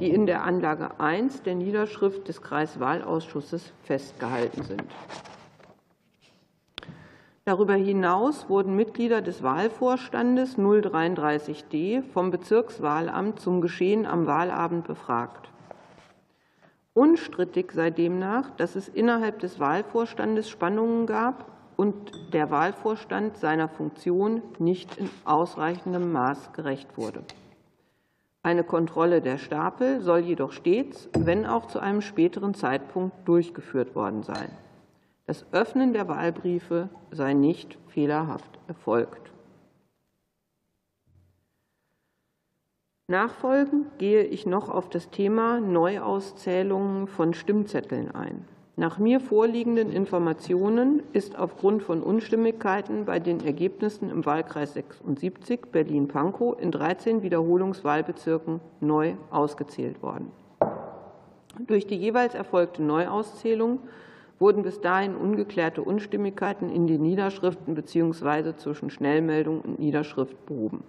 die 0.00 0.10
in 0.10 0.26
der 0.26 0.42
Anlage 0.42 0.98
1 0.98 1.42
der 1.42 1.54
Niederschrift 1.54 2.26
des 2.26 2.42
Kreiswahlausschusses 2.42 3.72
festgehalten 3.84 4.62
sind. 4.64 4.84
Darüber 7.46 7.74
hinaus 7.74 8.48
wurden 8.48 8.74
Mitglieder 8.74 9.20
des 9.20 9.42
Wahlvorstandes 9.42 10.56
033d 10.56 12.02
vom 12.02 12.30
Bezirkswahlamt 12.30 13.38
zum 13.38 13.60
Geschehen 13.60 14.06
am 14.06 14.26
Wahlabend 14.26 14.86
befragt. 14.86 15.50
Unstrittig 16.94 17.72
sei 17.72 17.90
demnach, 17.90 18.50
dass 18.56 18.76
es 18.76 18.88
innerhalb 18.88 19.40
des 19.40 19.60
Wahlvorstandes 19.60 20.48
Spannungen 20.48 21.06
gab 21.06 21.50
und 21.76 22.12
der 22.32 22.50
Wahlvorstand 22.50 23.36
seiner 23.36 23.68
Funktion 23.68 24.40
nicht 24.58 24.96
in 24.96 25.10
ausreichendem 25.26 26.12
Maß 26.12 26.54
gerecht 26.54 26.96
wurde. 26.96 27.24
Eine 28.42 28.64
Kontrolle 28.64 29.20
der 29.20 29.36
Stapel 29.36 30.00
soll 30.00 30.20
jedoch 30.20 30.52
stets, 30.52 31.10
wenn 31.18 31.44
auch 31.44 31.66
zu 31.66 31.78
einem 31.78 32.00
späteren 32.00 32.54
Zeitpunkt, 32.54 33.28
durchgeführt 33.28 33.94
worden 33.94 34.22
sein. 34.22 34.50
Das 35.26 35.46
Öffnen 35.52 35.94
der 35.94 36.06
Wahlbriefe 36.06 36.90
sei 37.10 37.32
nicht 37.32 37.78
fehlerhaft 37.88 38.58
erfolgt. 38.66 39.32
Nachfolgend 43.08 43.98
gehe 43.98 44.24
ich 44.24 44.44
noch 44.44 44.68
auf 44.68 44.88
das 44.88 45.10
Thema 45.10 45.60
Neuauszählungen 45.60 47.06
von 47.06 47.32
Stimmzetteln 47.32 48.10
ein. 48.14 48.46
Nach 48.76 48.98
mir 48.98 49.20
vorliegenden 49.20 49.92
Informationen 49.92 51.02
ist 51.12 51.38
aufgrund 51.38 51.82
von 51.82 52.02
Unstimmigkeiten 52.02 53.04
bei 53.04 53.20
den 53.20 53.44
Ergebnissen 53.44 54.10
im 54.10 54.26
Wahlkreis 54.26 54.74
76 54.74 55.66
Berlin-Pankow 55.70 56.60
in 56.60 56.72
13 56.72 57.22
Wiederholungswahlbezirken 57.22 58.60
neu 58.80 59.14
ausgezählt 59.30 60.02
worden. 60.02 60.32
Durch 61.66 61.86
die 61.86 61.96
jeweils 61.96 62.34
erfolgte 62.34 62.82
Neuauszählung 62.82 63.78
wurden 64.38 64.62
bis 64.62 64.80
dahin 64.80 65.14
ungeklärte 65.14 65.82
Unstimmigkeiten 65.82 66.70
in 66.70 66.86
den 66.86 67.02
Niederschriften 67.02 67.74
bzw. 67.74 68.56
zwischen 68.56 68.90
Schnellmeldung 68.90 69.60
und 69.60 69.78
Niederschrift 69.78 70.46
behoben. 70.46 70.84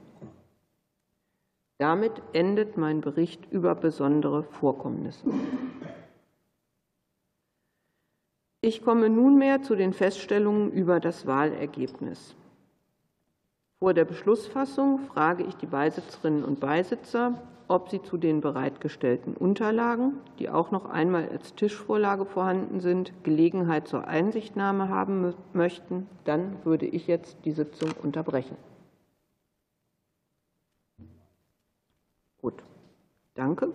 Damit 1.77 2.21
endet 2.33 2.77
mein 2.77 3.01
Bericht 3.01 3.51
über 3.51 3.75
besondere 3.75 4.43
Vorkommnisse. 4.43 5.25
Ich 8.61 8.81
komme 8.83 9.09
nunmehr 9.09 9.61
zu 9.61 9.75
den 9.75 9.93
Feststellungen 9.93 10.71
über 10.71 10.99
das 10.99 11.27
Wahlergebnis. 11.27 12.35
Vor 13.85 13.93
der 13.93 14.05
Beschlussfassung 14.05 14.97
frage 15.13 15.43
ich 15.43 15.57
die 15.57 15.67
Beisitzerinnen 15.67 16.43
und 16.43 16.59
Beisitzer, 16.59 17.39
ob 17.67 17.89
sie 17.89 18.01
zu 18.01 18.17
den 18.17 18.41
bereitgestellten 18.41 19.37
Unterlagen, 19.37 20.13
die 20.39 20.49
auch 20.49 20.71
noch 20.71 20.85
einmal 20.85 21.29
als 21.29 21.53
Tischvorlage 21.53 22.25
vorhanden 22.25 22.79
sind, 22.79 23.13
Gelegenheit 23.21 23.87
zur 23.87 24.07
Einsichtnahme 24.07 24.89
haben 24.89 25.35
möchten. 25.53 26.07
Dann 26.23 26.65
würde 26.65 26.87
ich 26.87 27.05
jetzt 27.05 27.37
die 27.45 27.51
Sitzung 27.51 27.91
unterbrechen. 28.01 28.57
Gut, 32.41 32.63
danke. 33.35 33.71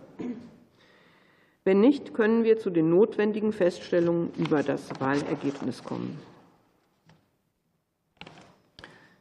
Wenn 1.62 1.80
nicht, 1.80 2.14
können 2.14 2.42
wir 2.42 2.58
zu 2.58 2.70
den 2.70 2.90
notwendigen 2.90 3.52
Feststellungen 3.52 4.32
über 4.36 4.64
das 4.64 4.90
Wahlergebnis 5.00 5.84
kommen. 5.84 6.18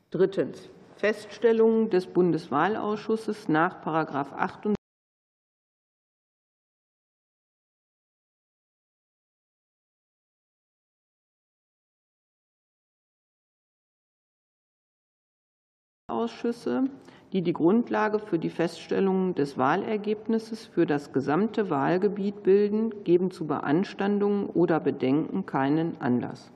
Drittens. 0.10 0.68
Feststellungen 1.00 1.90
des 1.90 2.08
Bundeswahlausschusses 2.08 3.48
nach 3.48 3.82
28 3.86 4.76
Ausschüsse 16.10 16.90
die 17.32 17.44
die 17.44 17.54
Grundlage 17.54 18.20
für 18.20 18.40
die 18.40 18.50
Feststellung 18.50 19.36
des 19.36 19.58
Wahlergebnisses 19.58 20.66
für 20.66 20.86
das 20.86 21.14
gesamte 21.14 21.70
Wahlgebiet 21.70 22.44
bilden, 22.44 23.04
geben 23.04 23.32
zu 23.32 23.46
Beanstandungen 23.46 24.48
oder 24.48 24.80
Bedenken 24.80 25.46
keinen 25.46 26.02
Anlass. 26.02 26.52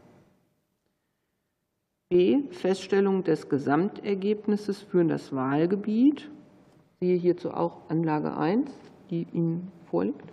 Feststellung 2.52 3.24
des 3.24 3.50
Gesamtergebnisses 3.50 4.82
für 4.82 5.04
das 5.04 5.34
Wahlgebiet. 5.34 6.30
Sehe 7.00 7.18
hierzu 7.18 7.52
auch 7.52 7.90
Anlage 7.90 8.38
1, 8.38 8.70
die 9.10 9.26
Ihnen 9.34 9.72
vorliegt. 9.90 10.24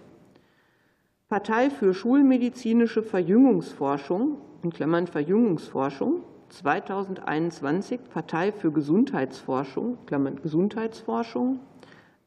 Partei 1.28 1.70
für 1.70 1.92
schulmedizinische 1.94 3.02
Verjüngungsforschung, 3.02 4.36
in 4.62 4.70
Klammern 4.70 5.06
Verjüngungsforschung, 5.06 6.24
2021 6.50 8.00
Partei 8.12 8.52
für 8.52 8.72
Gesundheitsforschung, 8.72 9.96
Klammern 10.06 10.40
Gesundheitsforschung, 10.42 11.60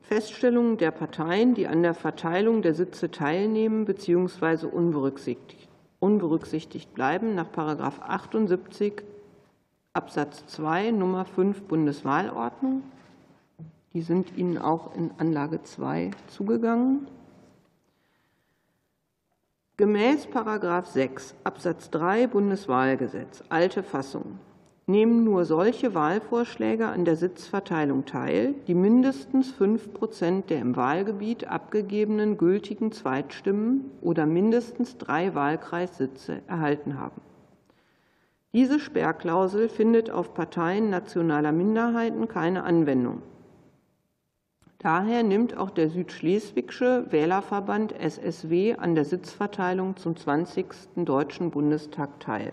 Feststellungen 0.00 0.78
der 0.78 0.90
Parteien, 0.90 1.54
die 1.54 1.66
an 1.66 1.82
der 1.82 1.92
Verteilung 1.94 2.62
der 2.62 2.74
Sitze 2.74 3.10
teilnehmen 3.10 3.84
bzw. 3.84 4.66
unberücksichtigt 4.66 6.94
bleiben 6.94 7.34
nach§ 7.34 7.50
78 8.00 9.02
Absatz 9.96 10.46
2 10.48 10.90
Nummer 10.90 11.24
5 11.24 11.62
Bundeswahlordnung. 11.62 12.82
Die 13.94 14.02
sind 14.02 14.36
Ihnen 14.36 14.58
auch 14.58 14.94
in 14.94 15.10
Anlage 15.16 15.62
2 15.62 16.10
zugegangen. 16.26 17.08
Gemäß§ 19.78 20.26
6 20.84 21.34
Absatz 21.44 21.88
3 21.88 22.26
Bundeswahlgesetz, 22.26 23.42
alte 23.48 23.82
Fassung, 23.82 24.38
nehmen 24.86 25.24
nur 25.24 25.46
solche 25.46 25.94
Wahlvorschläge 25.94 26.88
an 26.88 27.06
der 27.06 27.16
Sitzverteilung 27.16 28.04
teil, 28.04 28.54
die 28.66 28.74
mindestens 28.74 29.50
5 29.52 29.94
Prozent 29.94 30.50
der 30.50 30.60
im 30.60 30.76
Wahlgebiet 30.76 31.48
abgegebenen 31.48 32.36
gültigen 32.36 32.92
Zweitstimmen 32.92 33.90
oder 34.02 34.26
mindestens 34.26 34.98
drei 34.98 35.34
Wahlkreissitze 35.34 36.42
erhalten 36.48 36.98
haben. 36.98 37.22
Diese 38.52 38.80
Sperrklausel 38.80 39.68
findet 39.68 40.10
auf 40.10 40.34
Parteien 40.34 40.90
nationaler 40.90 41.52
Minderheiten 41.52 42.28
keine 42.28 42.64
Anwendung. 42.64 43.22
Daher 44.78 45.22
nimmt 45.22 45.56
auch 45.56 45.70
der 45.70 45.90
Südschleswigsche 45.90 47.06
Wählerverband 47.10 47.92
SSW 47.98 48.76
an 48.76 48.94
der 48.94 49.04
Sitzverteilung 49.04 49.96
zum 49.96 50.16
20. 50.16 50.66
Deutschen 50.96 51.50
Bundestag 51.50 52.20
teil. 52.20 52.52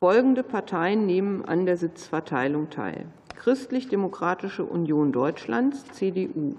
Folgende 0.00 0.42
Parteien 0.42 1.06
nehmen 1.06 1.44
an 1.44 1.66
der 1.66 1.76
Sitzverteilung 1.76 2.70
teil. 2.70 3.06
Christlich-Demokratische 3.36 4.64
Union 4.64 5.12
Deutschlands, 5.12 5.84
CDU, 5.92 6.56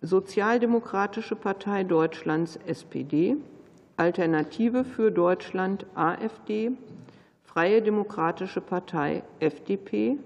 Sozialdemokratische 0.00 1.34
Partei 1.34 1.82
Deutschlands, 1.82 2.58
SPD, 2.66 3.36
Alternative 3.96 4.84
für 4.84 5.12
Deutschland, 5.12 5.86
AfD, 5.94 6.72
Freie 7.44 7.80
Demokratische 7.80 8.60
Partei, 8.60 9.22
FDP, 9.38 10.18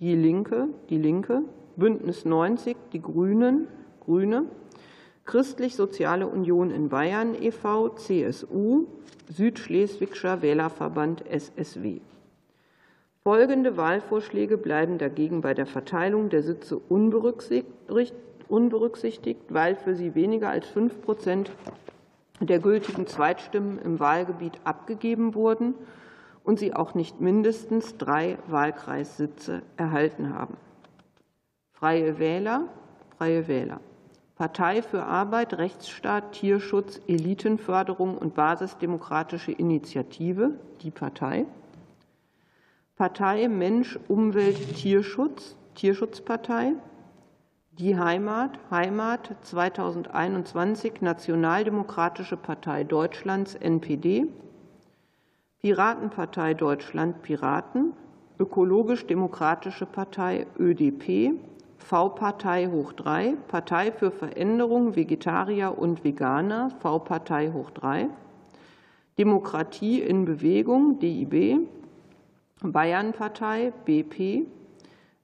Die 0.00 0.14
Linke, 0.14 0.68
Die 0.88 0.96
Linke, 0.96 1.42
Bündnis 1.76 2.24
90, 2.24 2.76
Die 2.94 3.02
Grünen, 3.02 3.68
Grüne, 4.00 4.44
Christlich-Soziale 5.26 6.26
Union 6.26 6.70
in 6.70 6.88
Bayern 6.88 7.34
e.V., 7.40 7.90
CSU, 7.90 8.86
Südschleswigscher 9.28 10.40
Wählerverband 10.40 11.22
SSW. 11.28 12.00
Folgende 13.22 13.76
Wahlvorschläge 13.76 14.56
bleiben 14.56 14.96
dagegen 14.96 15.42
bei 15.42 15.52
der 15.52 15.66
Verteilung 15.66 16.30
der 16.30 16.42
Sitze 16.42 16.78
unberücksichtigt, 16.78 17.68
weil 19.50 19.76
für 19.76 19.94
sie 19.94 20.14
weniger 20.14 20.48
als 20.48 20.66
5 20.68 21.02
Prozent 21.02 21.50
der 22.48 22.58
gültigen 22.58 23.06
Zweitstimmen 23.06 23.78
im 23.78 24.00
Wahlgebiet 24.00 24.58
abgegeben 24.64 25.34
wurden 25.34 25.74
und 26.42 26.58
sie 26.58 26.74
auch 26.74 26.94
nicht 26.94 27.20
mindestens 27.20 27.96
drei 27.96 28.38
Wahlkreissitze 28.46 29.62
erhalten 29.76 30.34
haben. 30.34 30.56
Freie 31.72 32.18
Wähler, 32.18 32.68
Freie 33.16 33.46
Wähler. 33.48 33.80
Partei 34.36 34.80
für 34.80 35.02
Arbeit, 35.02 35.58
Rechtsstaat, 35.58 36.32
Tierschutz, 36.32 36.98
Elitenförderung 37.06 38.16
und 38.16 38.34
Basisdemokratische 38.34 39.52
Initiative, 39.52 40.52
die 40.80 40.90
Partei. 40.90 41.44
Partei 42.96 43.48
Mensch, 43.48 43.98
Umwelt, 44.08 44.76
Tierschutz, 44.76 45.56
Tierschutzpartei. 45.74 46.72
Die 47.78 47.96
Heimat, 47.96 48.58
Heimat 48.70 49.36
2021, 49.42 51.00
Nationaldemokratische 51.02 52.36
Partei 52.36 52.82
Deutschlands, 52.82 53.54
NPD. 53.54 54.26
Piratenpartei 55.60 56.54
Deutschland, 56.54 57.22
Piraten. 57.22 57.92
Ökologisch-Demokratische 58.40 59.86
Partei, 59.86 60.46
ÖDP. 60.58 61.32
V-Partei 61.78 62.66
hoch 62.66 62.92
3, 62.92 63.36
Partei 63.46 63.92
für 63.92 64.10
Veränderung, 64.10 64.96
Vegetarier 64.96 65.78
und 65.78 66.02
Veganer, 66.02 66.70
V-Partei 66.80 67.52
hoch 67.52 67.70
3. 67.70 68.08
Demokratie 69.16 70.00
in 70.00 70.24
Bewegung, 70.24 70.98
DIB. 70.98 71.68
Bayernpartei, 72.62 73.72
BP, 73.84 74.46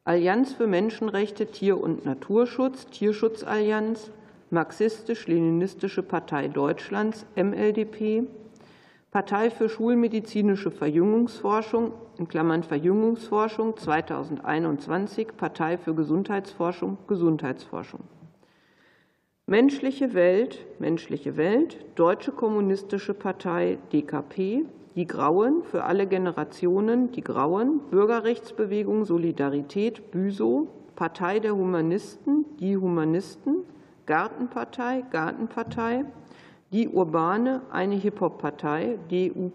Allianz 0.07 0.53
für 0.53 0.69
Menschenrechte, 0.69 1.47
Tier- 1.47 1.81
und 1.81 2.05
Naturschutz, 2.05 2.87
Tierschutzallianz, 2.87 4.13
Marxistisch-Leninistische 4.51 6.05
Partei 6.05 6.47
Deutschlands, 6.47 7.27
MLDP, 7.35 8.23
Partei 9.11 9.51
für 9.51 9.69
schulmedizinische 9.69 10.71
Verjüngungsforschung 10.71 11.93
in 12.19 12.29
Klammern 12.29 12.63
Verjüngungsforschung 12.63 13.77
2021, 13.77 15.37
Partei 15.37 15.77
für 15.77 15.93
Gesundheitsforschung, 15.97 16.99
Gesundheitsforschung. 17.09 18.05
Menschliche 19.47 20.15
Welt, 20.15 20.65
Menschliche 20.79 21.37
Welt, 21.37 21.79
Deutsche 21.97 22.31
Kommunistische 22.31 23.13
Partei, 23.13 23.79
DKP, 23.93 24.67
die 24.97 25.07
Grauen 25.07 25.63
für 25.63 25.85
alle 25.85 26.07
Generationen, 26.07 27.13
die 27.13 27.21
Grauen, 27.21 27.81
Bürgerrechtsbewegung 27.91 29.05
Solidarität, 29.05 30.11
Büso, 30.11 30.69
Partei 30.97 31.39
der 31.39 31.55
Humanisten, 31.55 32.47
die 32.59 32.79
Humanisten, 32.79 33.59
Gartenpartei, 34.07 35.05
Gartenpartei, 35.11 36.07
die 36.73 36.89
Urbane, 36.89 37.61
eine 37.71 37.95
Hip-Hop-Partei, 37.95 38.99
DU. 39.11 39.51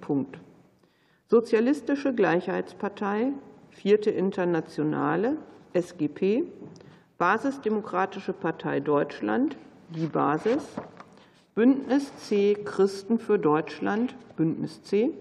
Sozialistische 1.27 2.13
Gleichheitspartei, 2.13 3.33
Vierte 3.71 4.11
Internationale, 4.11 5.37
SGP, 5.73 6.43
Basisdemokratische 7.17 8.33
Partei 8.33 8.79
Deutschland, 8.79 9.57
die 9.89 10.07
Basis, 10.07 10.75
Bündnis 11.53 12.15
C 12.15 12.53
Christen 12.63 13.19
für 13.19 13.37
Deutschland, 13.37 14.15
Bündnis 14.37 14.83
C, 14.83 15.11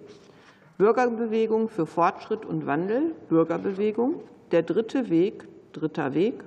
Bürgerbewegung 0.78 1.68
für 1.68 1.86
Fortschritt 1.86 2.46
und 2.46 2.66
Wandel, 2.66 3.16
Bürgerbewegung, 3.28 4.22
der 4.52 4.62
dritte 4.62 5.10
Weg, 5.10 5.48
dritter 5.72 6.14
Weg, 6.14 6.44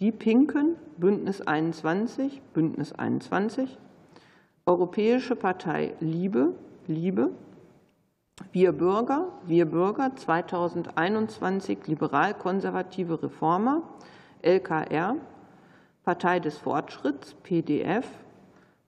die 0.00 0.12
Pinken, 0.12 0.76
Bündnis 0.96 1.42
21, 1.42 2.40
Bündnis 2.54 2.94
21, 2.94 3.76
Europäische 4.64 5.36
Partei 5.36 5.94
Liebe, 6.00 6.54
Liebe, 6.86 7.30
Wir 8.52 8.72
Bürger, 8.72 9.28
Wir 9.46 9.66
Bürger 9.66 10.16
2021, 10.16 11.86
liberal-konservative 11.86 13.22
Reformer, 13.22 13.82
LKR, 14.40 15.16
Partei 16.02 16.40
des 16.40 16.56
Fortschritts, 16.56 17.34
PDF, 17.42 18.06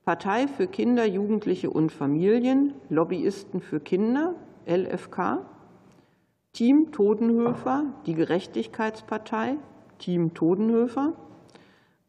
Partei 0.05 0.49
für 0.49 0.67
Kinder, 0.67 1.05
Jugendliche 1.05 1.71
und 1.71 1.93
Familien, 1.93 2.75
Lobbyisten 2.89 3.61
für 3.61 3.81
Kinder, 3.81 4.35
LFK, 4.67 5.45
Team 6.53 6.91
Todenhöfer, 6.91 7.85
die 8.07 8.15
Gerechtigkeitspartei, 8.15 9.57
Team 9.99 10.35
Todenhöfer, 10.35 11.13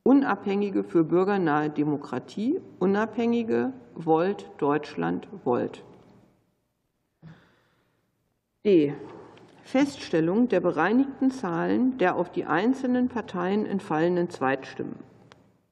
Unabhängige 0.03 0.83
für 0.83 1.03
bürgernahe 1.03 1.69
Demokratie, 1.69 2.59
Unabhängige, 2.79 3.73
Volt, 3.93 4.49
Deutschland, 4.57 5.27
Volt. 5.43 5.83
D. 8.65 8.95
Feststellung 9.63 10.49
der 10.49 10.59
bereinigten 10.59 11.29
Zahlen 11.29 11.97
der 11.97 12.15
auf 12.15 12.31
die 12.31 12.45
einzelnen 12.45 13.09
Parteien 13.09 13.65
entfallenen 13.65 14.29
Zweitstimmen. 14.29 15.10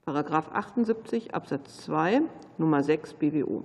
Paragraph 0.04 0.50
78 0.52 1.34
Absatz 1.34 1.84
2 1.84 2.22
Nummer 2.58 2.82
6 2.82 3.14
BWO. 3.14 3.64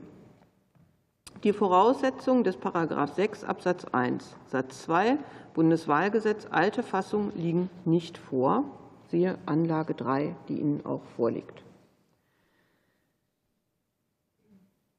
Die 1.43 1.53
Voraussetzungen 1.53 2.43
des 2.43 2.57
Paragraph 2.57 3.13
6 3.13 3.43
Absatz 3.43 3.85
1 3.85 4.35
Satz 4.47 4.83
2 4.83 5.17
Bundeswahlgesetz 5.53 6.47
alte 6.51 6.83
Fassung 6.83 7.31
liegen 7.35 7.69
nicht 7.85 8.17
vor. 8.17 8.65
Siehe 9.09 9.37
Anlage 9.45 9.93
3, 9.93 10.35
die 10.49 10.59
Ihnen 10.59 10.85
auch 10.85 11.03
vorliegt. 11.15 11.63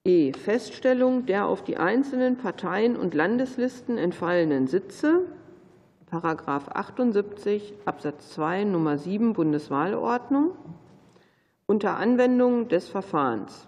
E. 0.05 0.33
Feststellung 0.33 1.27
der 1.27 1.47
auf 1.47 1.65
die 1.65 1.77
einzelnen 1.77 2.39
Parteien 2.39 2.97
und 2.97 3.13
Landeslisten 3.13 3.99
entfallenen 3.99 4.69
Sitze. 4.69 5.23
Paragraph 6.07 6.69
78 6.69 7.75
Absatz 7.85 8.31
2 8.31 8.65
Nummer 8.65 8.97
7 8.99 9.33
Bundeswahlordnung 9.33 10.53
unter 11.67 11.97
Anwendung 11.97 12.69
des 12.69 12.89
Verfahrens. 12.89 13.67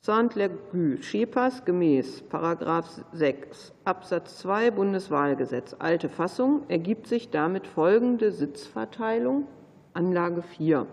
Saint-Legu, 0.00 1.02
Schepers 1.02 1.64
gemäß§ 1.64 2.22
6 3.12 3.72
Absatz 3.84 4.38
2 4.38 4.70
Bundeswahlgesetz, 4.70 5.74
alte 5.80 6.08
Fassung, 6.08 6.62
ergibt 6.68 7.08
sich 7.08 7.30
damit 7.30 7.66
folgende 7.66 8.30
Sitzverteilung, 8.30 9.48
Anlage 9.94 10.42
4. 10.42 10.86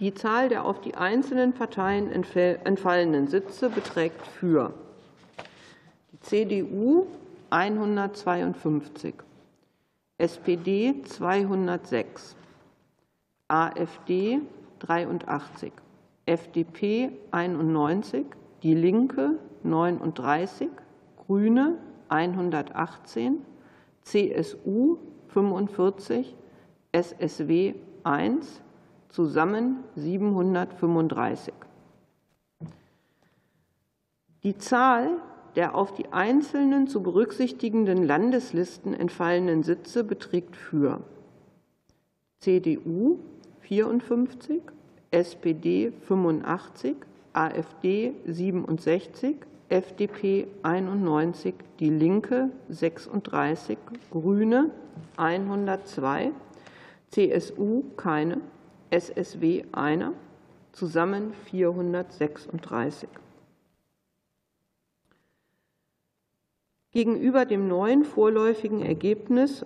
Die 0.00 0.14
Zahl 0.14 0.48
der 0.48 0.64
auf 0.64 0.80
die 0.80 0.94
einzelnen 0.94 1.52
Parteien 1.52 2.10
entfallenen 2.10 3.28
Sitze 3.28 3.68
beträgt 3.68 4.26
für 4.26 4.72
die 6.12 6.20
CDU 6.20 7.06
152, 7.50 9.14
SPD 10.16 11.02
206, 11.04 12.34
AfD 13.48 14.40
83, 14.82 15.72
FDP 16.26 17.10
91, 17.30 18.26
Die 18.62 18.74
Linke 18.74 19.38
39, 19.62 20.68
Grüne 21.16 21.78
118, 22.08 23.38
CSU 24.02 24.98
45, 25.28 26.36
SSW 26.92 27.74
1, 28.04 28.62
zusammen 29.08 29.84
735. 29.94 31.54
Die 34.42 34.58
Zahl 34.58 35.18
der 35.54 35.74
auf 35.74 35.92
die 35.92 36.12
einzelnen 36.12 36.86
zu 36.86 37.02
berücksichtigenden 37.02 38.02
Landeslisten 38.02 38.94
entfallenen 38.94 39.62
Sitze 39.62 40.02
beträgt 40.02 40.56
für 40.56 41.02
CDU 42.38 43.18
54, 43.72 44.60
SPD 45.10 45.92
85, 46.06 46.94
AfD 47.32 48.12
67, 48.26 49.36
FDP 49.70 50.46
91, 50.62 51.54
Die 51.80 51.88
Linke 51.88 52.50
36, 52.68 53.78
Grüne 54.10 54.70
102, 55.16 56.32
CSU 57.08 57.84
keine, 57.96 58.42
SSW 58.90 59.64
einer, 59.72 60.12
zusammen 60.72 61.32
436. 61.46 63.08
Gegenüber 66.90 67.46
dem 67.46 67.68
neuen 67.68 68.04
vorläufigen 68.04 68.82
Ergebnis 68.82 69.64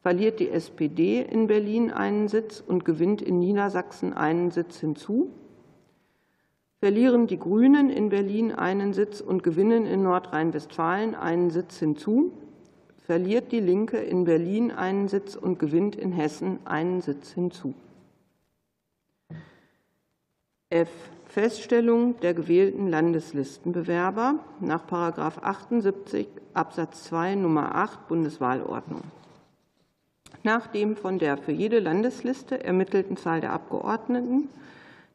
verliert 0.02 0.40
die 0.40 0.50
SPD 0.50 1.22
in 1.22 1.46
Berlin 1.46 1.90
einen 1.90 2.28
Sitz 2.28 2.62
und 2.66 2.84
gewinnt 2.84 3.22
in 3.22 3.38
Niedersachsen 3.38 4.12
einen 4.12 4.50
Sitz 4.50 4.80
hinzu 4.80 5.30
verlieren 6.84 7.26
die 7.26 7.38
Grünen 7.38 7.88
in 7.88 8.10
Berlin 8.10 8.52
einen 8.52 8.92
Sitz 8.92 9.22
und 9.22 9.42
gewinnen 9.42 9.86
in 9.86 10.02
Nordrhein-Westfalen 10.02 11.14
einen 11.14 11.48
Sitz 11.48 11.78
hinzu, 11.78 12.30
verliert 13.06 13.52
die 13.52 13.60
Linke 13.60 13.96
in 13.96 14.24
Berlin 14.24 14.70
einen 14.70 15.08
Sitz 15.08 15.34
und 15.34 15.58
gewinnt 15.58 15.96
in 15.96 16.12
Hessen 16.12 16.58
einen 16.66 17.00
Sitz 17.00 17.30
hinzu. 17.30 17.72
F. 20.68 20.90
Feststellung 21.24 22.20
der 22.20 22.34
gewählten 22.34 22.88
Landeslistenbewerber 22.88 24.40
nach 24.60 24.82
78 24.92 26.28
Absatz 26.52 27.04
2 27.04 27.36
Nummer 27.36 27.76
8 27.76 28.08
Bundeswahlordnung. 28.08 29.00
Nach 30.42 30.66
dem 30.66 30.96
von 30.96 31.18
der 31.18 31.38
für 31.38 31.52
jede 31.52 31.80
Landesliste 31.80 32.62
ermittelten 32.62 33.16
Zahl 33.16 33.40
der 33.40 33.54
Abgeordneten 33.54 34.50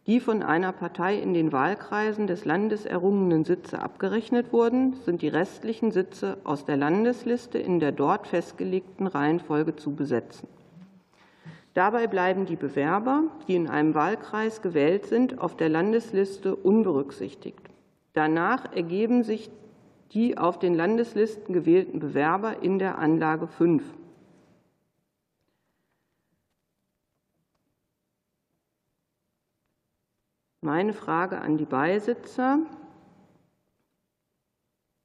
die 0.08 0.20
von 0.20 0.42
einer 0.42 0.72
Partei 0.72 1.20
in 1.20 1.34
den 1.34 1.52
Wahlkreisen 1.52 2.26
des 2.26 2.46
Landes 2.46 2.86
errungenen 2.86 3.46
Sitze 3.46 3.80
abgerechnet 3.80 4.52
wurden, 4.52 4.94
sind 5.06 5.22
die 5.22 5.28
restlichen 5.28 5.92
Sitze 5.92 6.38
aus 6.44 6.66
der 6.66 6.78
Landesliste 6.78 7.60
in 7.60 7.80
der 7.80 7.92
dort 7.92 8.28
festgelegten 8.28 9.08
Reihenfolge 9.08 9.76
zu 9.76 9.94
besetzen. 9.94 10.48
Dabei 11.74 12.08
bleiben 12.08 12.46
die 12.46 12.56
Bewerber, 12.56 13.24
die 13.48 13.56
in 13.56 13.70
einem 13.70 13.94
Wahlkreis 13.94 14.62
gewählt 14.62 15.06
sind, 15.06 15.40
auf 15.40 15.56
der 15.56 15.70
Landesliste 15.70 16.56
unberücksichtigt. 16.56 17.62
Danach 18.14 18.74
ergeben 18.74 19.24
sich 19.24 19.52
die 20.12 20.38
auf 20.38 20.58
den 20.58 20.74
Landeslisten 20.74 21.54
gewählten 21.54 22.00
Bewerber 22.00 22.64
in 22.64 22.80
der 22.80 22.98
Anlage 22.98 23.48
5. 23.48 23.84
Meine 30.62 30.94
Frage 30.94 31.40
an 31.40 31.58
die 31.58 31.66
Beisitzer. 31.66 32.60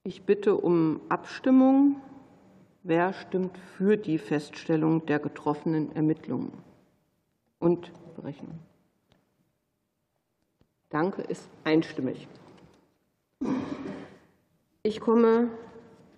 Ich 0.02 0.24
bitte 0.24 0.56
um 0.56 1.00
Abstimmung. 1.08 2.00
Wer 2.82 3.12
stimmt 3.12 3.56
für 3.76 3.96
die 3.96 4.18
Feststellung 4.18 5.06
der 5.06 5.20
getroffenen 5.20 5.94
Ermittlungen 5.94 6.52
und 7.60 7.92
Berechnung? 8.16 8.58
Danke, 10.90 11.22
ist 11.22 11.48
einstimmig. 11.62 12.28
Ich 14.82 15.00
komme 15.00 15.48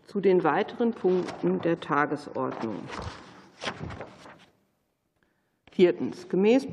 zu 0.07 0.21
den 0.21 0.45
weiteren 0.45 0.93
Punkten 0.93 1.61
der 1.61 1.79
Tagesordnung. 1.79 2.77
Viertens. 5.77 6.31
Gemäß 6.31 6.69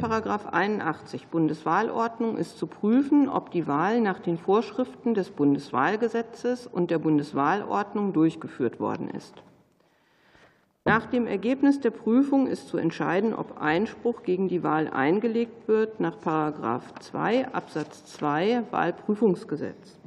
81 0.53 1.27
Bundeswahlordnung 1.27 2.37
ist 2.37 2.57
zu 2.57 2.67
prüfen, 2.67 3.27
ob 3.27 3.51
die 3.51 3.67
Wahl 3.67 3.99
nach 3.99 4.19
den 4.19 4.37
Vorschriften 4.37 5.13
des 5.13 5.29
Bundeswahlgesetzes 5.29 6.67
und 6.67 6.89
der 6.89 6.99
Bundeswahlordnung 6.99 8.13
durchgeführt 8.13 8.79
worden 8.79 9.09
ist. 9.09 9.43
Nach 10.85 11.05
dem 11.05 11.27
Ergebnis 11.27 11.81
der 11.81 11.89
Prüfung 11.89 12.47
ist 12.47 12.69
zu 12.69 12.77
entscheiden, 12.77 13.33
ob 13.33 13.59
Einspruch 13.59 14.23
gegen 14.23 14.47
die 14.47 14.63
Wahl 14.63 14.87
eingelegt 14.87 15.67
wird 15.67 15.99
nach 15.99 16.15
2 17.01 17.49
Absatz 17.53 18.05
2 18.05 18.63
Wahlprüfungsgesetz. 18.71 19.99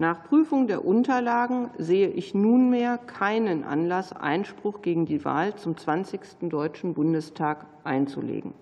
Nach 0.00 0.24
Prüfung 0.24 0.66
der 0.66 0.86
Unterlagen 0.86 1.68
sehe 1.76 2.08
ich 2.08 2.32
nunmehr 2.32 2.96
keinen 2.96 3.64
Anlass, 3.64 4.14
Einspruch 4.14 4.80
gegen 4.80 5.04
die 5.04 5.26
Wahl 5.26 5.56
zum 5.56 5.76
20. 5.76 6.48
Deutschen 6.48 6.94
Bundestag 6.94 7.66
einzulegen. 7.84 8.54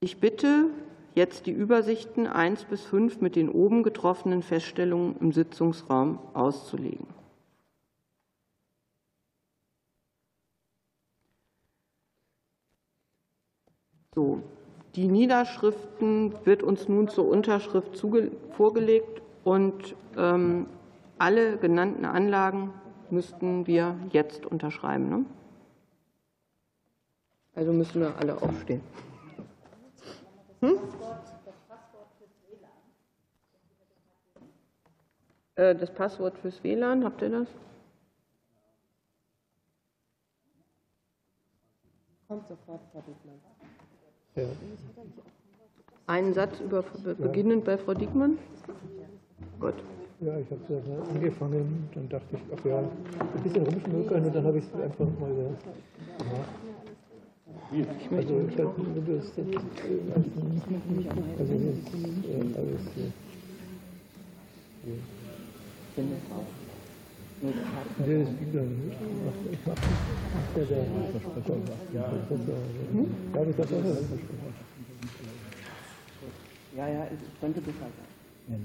Ich 0.00 0.18
bitte 0.18 0.70
jetzt 1.14 1.44
die 1.44 1.52
Übersichten 1.52 2.26
1 2.26 2.64
bis 2.64 2.86
5 2.86 3.20
mit 3.20 3.36
den 3.36 3.50
oben 3.50 3.82
getroffenen 3.82 4.40
Feststellungen 4.40 5.16
im 5.20 5.32
Sitzungsraum 5.32 6.20
auszulegen. 6.32 7.06
So, 14.14 14.42
die 14.96 15.06
Niederschriften 15.08 16.34
wird 16.44 16.62
uns 16.62 16.88
nun 16.88 17.08
zur 17.08 17.28
Unterschrift 17.28 17.96
vorgelegt 18.52 19.22
und 19.44 19.94
ähm, 20.16 20.66
alle 21.18 21.56
genannten 21.58 22.04
Anlagen 22.04 22.72
müssten 23.10 23.66
wir 23.66 23.96
jetzt 24.10 24.46
unterschreiben. 24.46 25.08
Ne? 25.08 25.24
Also 27.54 27.72
müssen 27.72 28.00
wir 28.00 28.16
alle 28.16 28.40
aufstehen. 28.40 28.80
Hm? 30.60 30.78
Äh, 35.56 35.74
das 35.74 35.92
Passwort 35.92 36.38
fürs 36.38 36.62
WLAN, 36.64 37.04
habt 37.04 37.22
ihr 37.22 37.30
das? 37.30 37.48
Kommt 42.28 42.46
sofort, 42.48 42.80
Frau 42.92 43.00
Diekmann. 43.00 43.49
Ja. 44.40 44.46
Einen 46.06 46.32
Satz 46.34 46.60
über, 46.60 46.82
beginnend 47.18 47.64
bei 47.64 47.76
Frau 47.76 47.94
Diekmann? 47.94 48.38
Gut. 49.60 49.74
Ja, 50.20 50.38
ich 50.38 50.50
habe 50.50 50.60
ja 50.68 50.80
angefangen, 51.14 51.88
dann 51.94 52.08
dachte 52.08 52.26
ich, 52.32 52.40
ach 52.54 52.64
ja, 52.64 52.78
ein 52.78 53.42
bisschen 53.42 53.64
rumschmökern 53.64 54.24
und 54.24 54.34
dann 54.34 54.44
habe 54.44 54.58
ich 54.58 54.64
es 54.64 54.74
einfach 54.80 55.06
mal 55.18 55.30
gemacht. 55.30 55.54
Ich 57.72 57.86
also 58.16 58.40
ich 58.48 58.58
habe 58.58 58.74
das 59.14 59.32
jetzt, 59.36 59.58
also 61.38 61.52
jetzt 61.54 61.94
äh, 62.24 62.58
alles. 62.58 62.82
Ja. 62.96 64.94
Ja, 76.76 76.88
ja, 76.88 77.06
ich 77.06 77.40
könnte 77.40 77.60
besser 77.62 77.78
sein. 77.78 78.60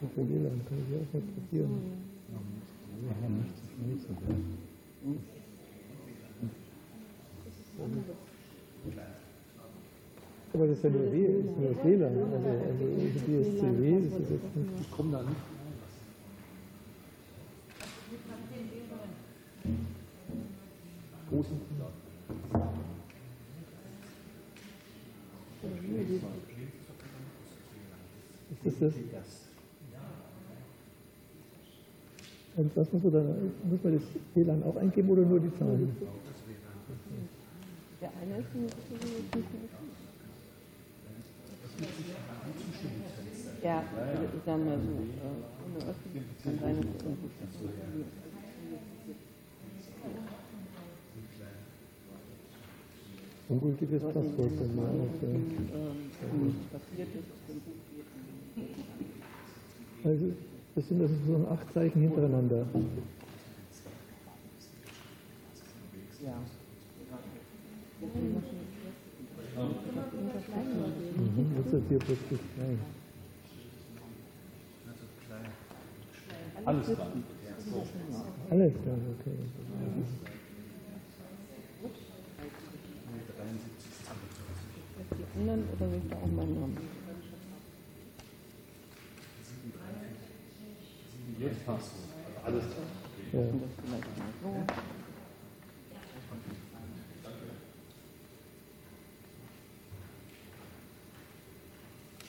Frau 0.00 0.28
Wieland, 0.28 0.68
kann 0.68 0.78
ich 0.78 0.94
auch 0.96 1.12
mal 1.12 1.22
probieren. 1.22 1.74
Ja, 3.06 3.28
nicht 3.28 3.56
zu 3.56 3.64
schnell 3.70 3.96
zu 4.00 4.10
werden. 4.26 4.58
Aber 10.54 10.68
das 10.68 10.76
ist 10.76 10.84
ja 10.84 10.90
nur, 10.90 11.12
w, 11.12 11.24
ist 11.24 11.58
nur 11.58 11.84
WLAN, 11.84 12.12
also, 12.32 12.48
also 12.48 12.84
BSCW, 13.26 14.08
das 14.08 14.20
ist 14.20 14.30
jetzt 14.30 14.56
nicht. 14.56 14.70
Ich 14.82 14.90
komme 14.92 15.10
da 15.10 15.22
nicht. 15.22 15.36
Großen 21.28 21.60
Ist 28.64 28.80
das 28.80 28.94
das? 28.94 28.94
Und 32.56 32.76
was 32.76 32.92
muss 32.92 33.02
man 33.02 33.12
dann, 33.12 33.52
muss 33.68 33.82
man 33.82 33.94
das 33.94 34.02
WLAN 34.36 34.62
auch 34.62 34.76
eingeben 34.76 35.10
oder 35.10 35.22
nur 35.22 35.40
die 35.40 35.52
Zahlen? 35.58 35.96
Der 38.00 38.10
eine 38.22 38.38
ist 38.38 38.54
ja, 43.64 43.82
ich 44.36 44.42
sag 44.44 44.58
mal 44.58 44.78
so, 44.78 44.92
ohne 45.64 45.78
Öffentlich 45.90 46.22
kann 46.44 46.58
sein, 46.60 46.76
Ungültiges 53.48 54.02
Passwort. 54.02 54.52
Dann 54.58 54.76
mal 54.76 54.86
passiert 56.72 57.08
ist, 57.14 57.24
also, 60.04 60.32
das 60.74 60.88
sind 60.88 61.00
also 61.00 61.14
so 61.26 61.48
acht 61.48 61.72
Zeichen 61.74 62.00
hintereinander. 62.02 62.66
Ja. 66.24 66.34
Mhm, 71.16 71.52
jetzt 71.56 71.72
ist 71.72 71.88
hier 71.88 71.98
plötzlich 71.98 72.40
klein. 72.56 73.03
Alles 76.64 76.86
klar. 76.86 77.12
Alles 78.50 78.72
klar, 78.82 78.96
okay. 79.18 79.36
Die 85.18 85.40
anderen 85.40 85.64
oder 85.68 85.90
will 85.90 86.00
ich 86.02 86.10
da 86.10 86.16
auch 86.16 86.26
meinen 86.26 86.60
Namen? 86.60 86.76
Jetzt 91.38 91.66
passt 91.66 91.90
Alles 92.44 92.64
klar. 92.64 92.86
Ja. 93.32 93.40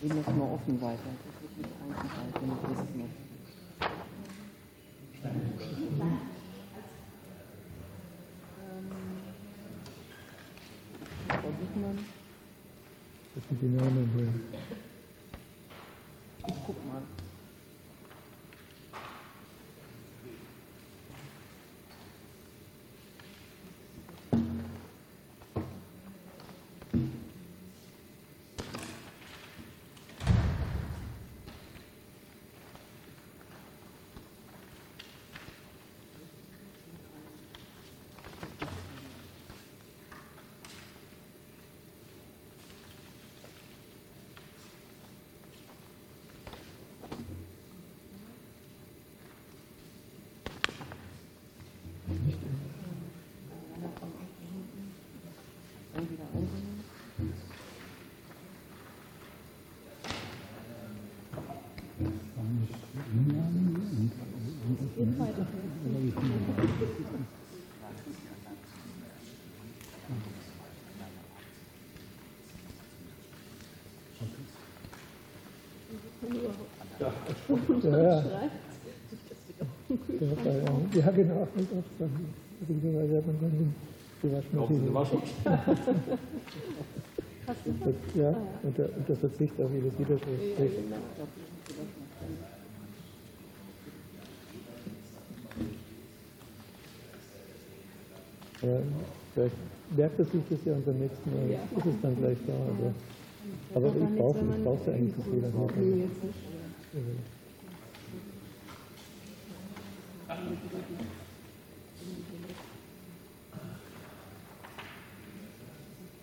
Wir 0.01 0.13
lassen 0.13 0.37
mal 0.37 0.51
offen 0.51 0.81
weiter. 0.81 0.99
Das 1.25 1.41
wird 1.41 1.57
nicht 1.57 1.69
eingehalten, 1.81 2.41
wenn 2.41 2.51
ich 2.51 2.61
das 2.61 2.95
noch. 2.95 3.25
Frau 11.27 11.49
Wittmann. 11.59 11.99
Das 13.65 13.71
sind 13.71 13.81
die 13.81 13.83
Namen 13.83 14.11
hier. 14.15 14.27
Ich 16.47 16.55
guck 16.67 16.85
mal. 16.85 17.01
Ja, 76.99 77.11
ja. 78.01 78.23
Ja, 80.93 81.11
genau. 81.11 81.47
Beziehungsweise 82.59 83.17
hat 83.17 83.27
man 83.27 83.39
dann 83.41 83.75
die 84.23 84.31
Waschmaschine. 84.31 84.91
Ja, 88.15 88.35
unter, 88.63 88.89
unter 88.97 89.15
Verzicht 89.15 89.61
auf 89.61 89.71
jedes 89.71 89.99
Widerspruch. 89.99 90.29
Ja, 90.57 90.65
vielleicht 99.33 99.55
merkt 99.95 100.19
er 100.19 100.25
sich 100.25 100.41
das 100.49 100.65
ja 100.65 100.73
und 100.73 100.85
beim 100.85 100.99
nächsten 100.99 101.29
Mal 101.31 101.49
ist 101.77 101.85
es 101.85 102.01
dann 102.01 102.15
gleich 102.15 102.37
da. 102.47 102.53
Aber, 102.53 102.93
aber 103.75 103.87
ich 103.87 104.15
brauche 104.15 104.39
ich 104.57 104.63
brauche 104.63 104.89
ja 104.91 104.97
eigentlich 104.97 105.15
das 105.15 105.25
Fehler 105.25 105.47
nicht. 105.49 106.05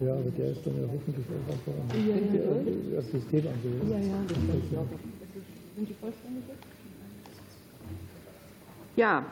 Ja, 0.00 0.14
aber 0.14 0.30
der 0.30 0.50
ist 0.50 0.66
dann 0.66 0.74
ja 0.80 0.88
hoffentlich 0.92 1.26
auch 1.28 1.52
einfach 1.52 1.72
am 1.80 2.08
Ja, 2.08 2.16
ja, 2.16 2.32
der- 2.32 2.96
das 2.96 3.10
System 3.10 3.46
angelegt. 3.46 3.84
Ja, 3.88 3.98
ja, 3.98 4.24
das 4.28 4.38
ich 4.56 4.76
auch. 4.76 4.86
Sind 5.76 5.88
die 5.88 5.94
vollständig? 5.94 6.44
Ja, 8.96 9.24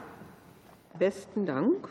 besten 0.98 1.44
Dank. 1.44 1.88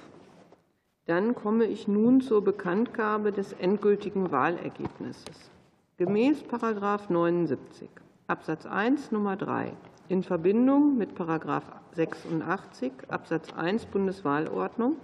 Dann 1.09 1.33
komme 1.33 1.65
ich 1.65 1.87
nun 1.87 2.21
zur 2.21 2.43
Bekanntgabe 2.43 3.31
des 3.31 3.53
endgültigen 3.53 4.31
Wahlergebnisses. 4.31 5.49
Gemäß§ 5.97 6.43
79 7.11 7.89
Absatz 8.27 8.67
1 8.67 9.11
Nummer 9.11 9.35
3 9.35 9.73
in 10.07 10.21
Verbindung 10.21 10.99
mit§ 10.99 11.13
86 11.93 12.91
Absatz 13.07 13.51
1 13.53 13.87
Bundeswahlordnung 13.87 14.97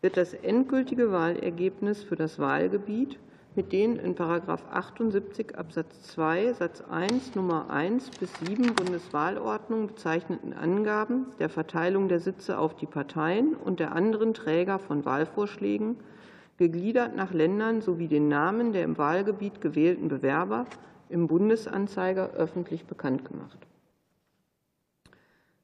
wird 0.00 0.16
das 0.16 0.32
endgültige 0.32 1.12
Wahlergebnis 1.12 2.02
für 2.02 2.16
das 2.16 2.38
Wahlgebiet 2.38 3.18
mit 3.56 3.72
den 3.72 3.96
in§ 3.96 4.14
78 4.70 5.58
Absatz 5.58 6.02
2 6.12 6.52
Satz 6.52 6.82
1 6.82 7.34
Nummer 7.34 7.70
1 7.70 8.10
bis 8.10 8.30
7 8.46 8.74
Bundeswahlordnung 8.74 9.86
bezeichneten 9.86 10.52
Angaben 10.52 11.26
der 11.38 11.48
Verteilung 11.48 12.08
der 12.08 12.20
Sitze 12.20 12.58
auf 12.58 12.76
die 12.76 12.86
Parteien 12.86 13.54
und 13.54 13.80
der 13.80 13.92
anderen 13.92 14.34
Träger 14.34 14.78
von 14.78 15.06
Wahlvorschlägen, 15.06 15.96
gegliedert 16.58 17.16
nach 17.16 17.32
Ländern 17.32 17.80
sowie 17.80 18.08
den 18.08 18.28
Namen 18.28 18.72
der 18.72 18.84
im 18.84 18.98
Wahlgebiet 18.98 19.62
gewählten 19.62 20.08
Bewerber 20.08 20.66
im 21.08 21.26
Bundesanzeiger 21.26 22.32
öffentlich 22.32 22.84
bekannt 22.84 23.24
gemacht. 23.24 23.58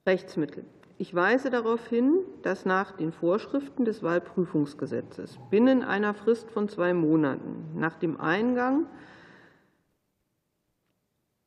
Rechtsmittel. 0.07 0.65
Ich 1.03 1.17
weise 1.17 1.51
darauf 1.51 1.89
hin, 1.89 2.21
dass 2.43 2.65
nach 2.65 2.93
den 2.93 3.11
Vorschriften 3.11 3.85
des 3.85 4.05
Wahlprüfungsgesetzes 4.05 5.37
binnen 5.51 5.83
einer 5.83 6.15
Frist 6.15 6.49
von 6.53 6.69
zwei 6.69 6.95
Monaten 6.95 7.73
nach 7.75 7.97
dem 7.97 8.21
Eingang 8.21 8.87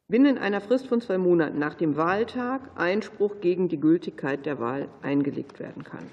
binnen 0.09 0.37
einer 0.37 0.59
Frist 0.59 0.87
von 0.87 0.99
zwei 0.99 1.17
Monaten 1.17 1.57
nach 1.57 1.75
dem 1.75 1.95
Wahltag 1.95 2.69
Einspruch 2.75 3.39
gegen 3.39 3.69
die 3.69 3.79
Gültigkeit 3.79 4.45
der 4.45 4.59
Wahl 4.59 4.89
eingelegt 5.01 5.61
werden 5.61 5.85
kann. 5.85 6.03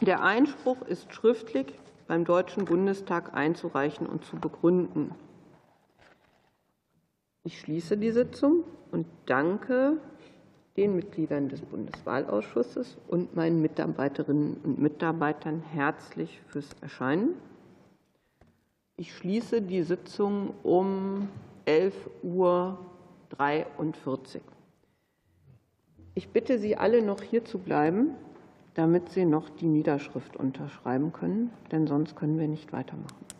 Der 0.00 0.22
Einspruch 0.22 0.80
ist 0.86 1.12
schriftlich 1.12 1.78
beim 2.06 2.24
Deutschen 2.24 2.64
Bundestag 2.64 3.34
einzureichen 3.34 4.06
und 4.06 4.24
zu 4.24 4.36
begründen. 4.36 5.14
Ich 7.44 7.60
schließe 7.60 7.98
die 7.98 8.10
Sitzung 8.10 8.64
und 8.90 9.06
danke 9.26 9.98
den 10.76 10.96
Mitgliedern 10.96 11.48
des 11.48 11.60
Bundeswahlausschusses 11.62 12.96
und 13.08 13.34
meinen 13.34 13.62
Mitarbeiterinnen 13.62 14.58
und 14.62 14.78
Mitarbeitern 14.78 15.62
herzlich 15.72 16.40
fürs 16.48 16.68
Erscheinen. 16.80 17.30
Ich 18.96 19.14
schließe 19.14 19.62
die 19.62 19.82
Sitzung 19.82 20.54
um 20.62 21.28
11.43 21.66 21.96
Uhr. 22.22 22.78
Ich 26.14 26.28
bitte 26.30 26.58
Sie 26.58 26.76
alle 26.76 27.02
noch 27.02 27.22
hier 27.22 27.44
zu 27.44 27.58
bleiben, 27.58 28.12
damit 28.74 29.10
Sie 29.10 29.24
noch 29.24 29.50
die 29.50 29.66
Niederschrift 29.66 30.36
unterschreiben 30.36 31.12
können, 31.12 31.50
denn 31.72 31.86
sonst 31.86 32.16
können 32.16 32.38
wir 32.38 32.48
nicht 32.48 32.72
weitermachen. 32.72 33.35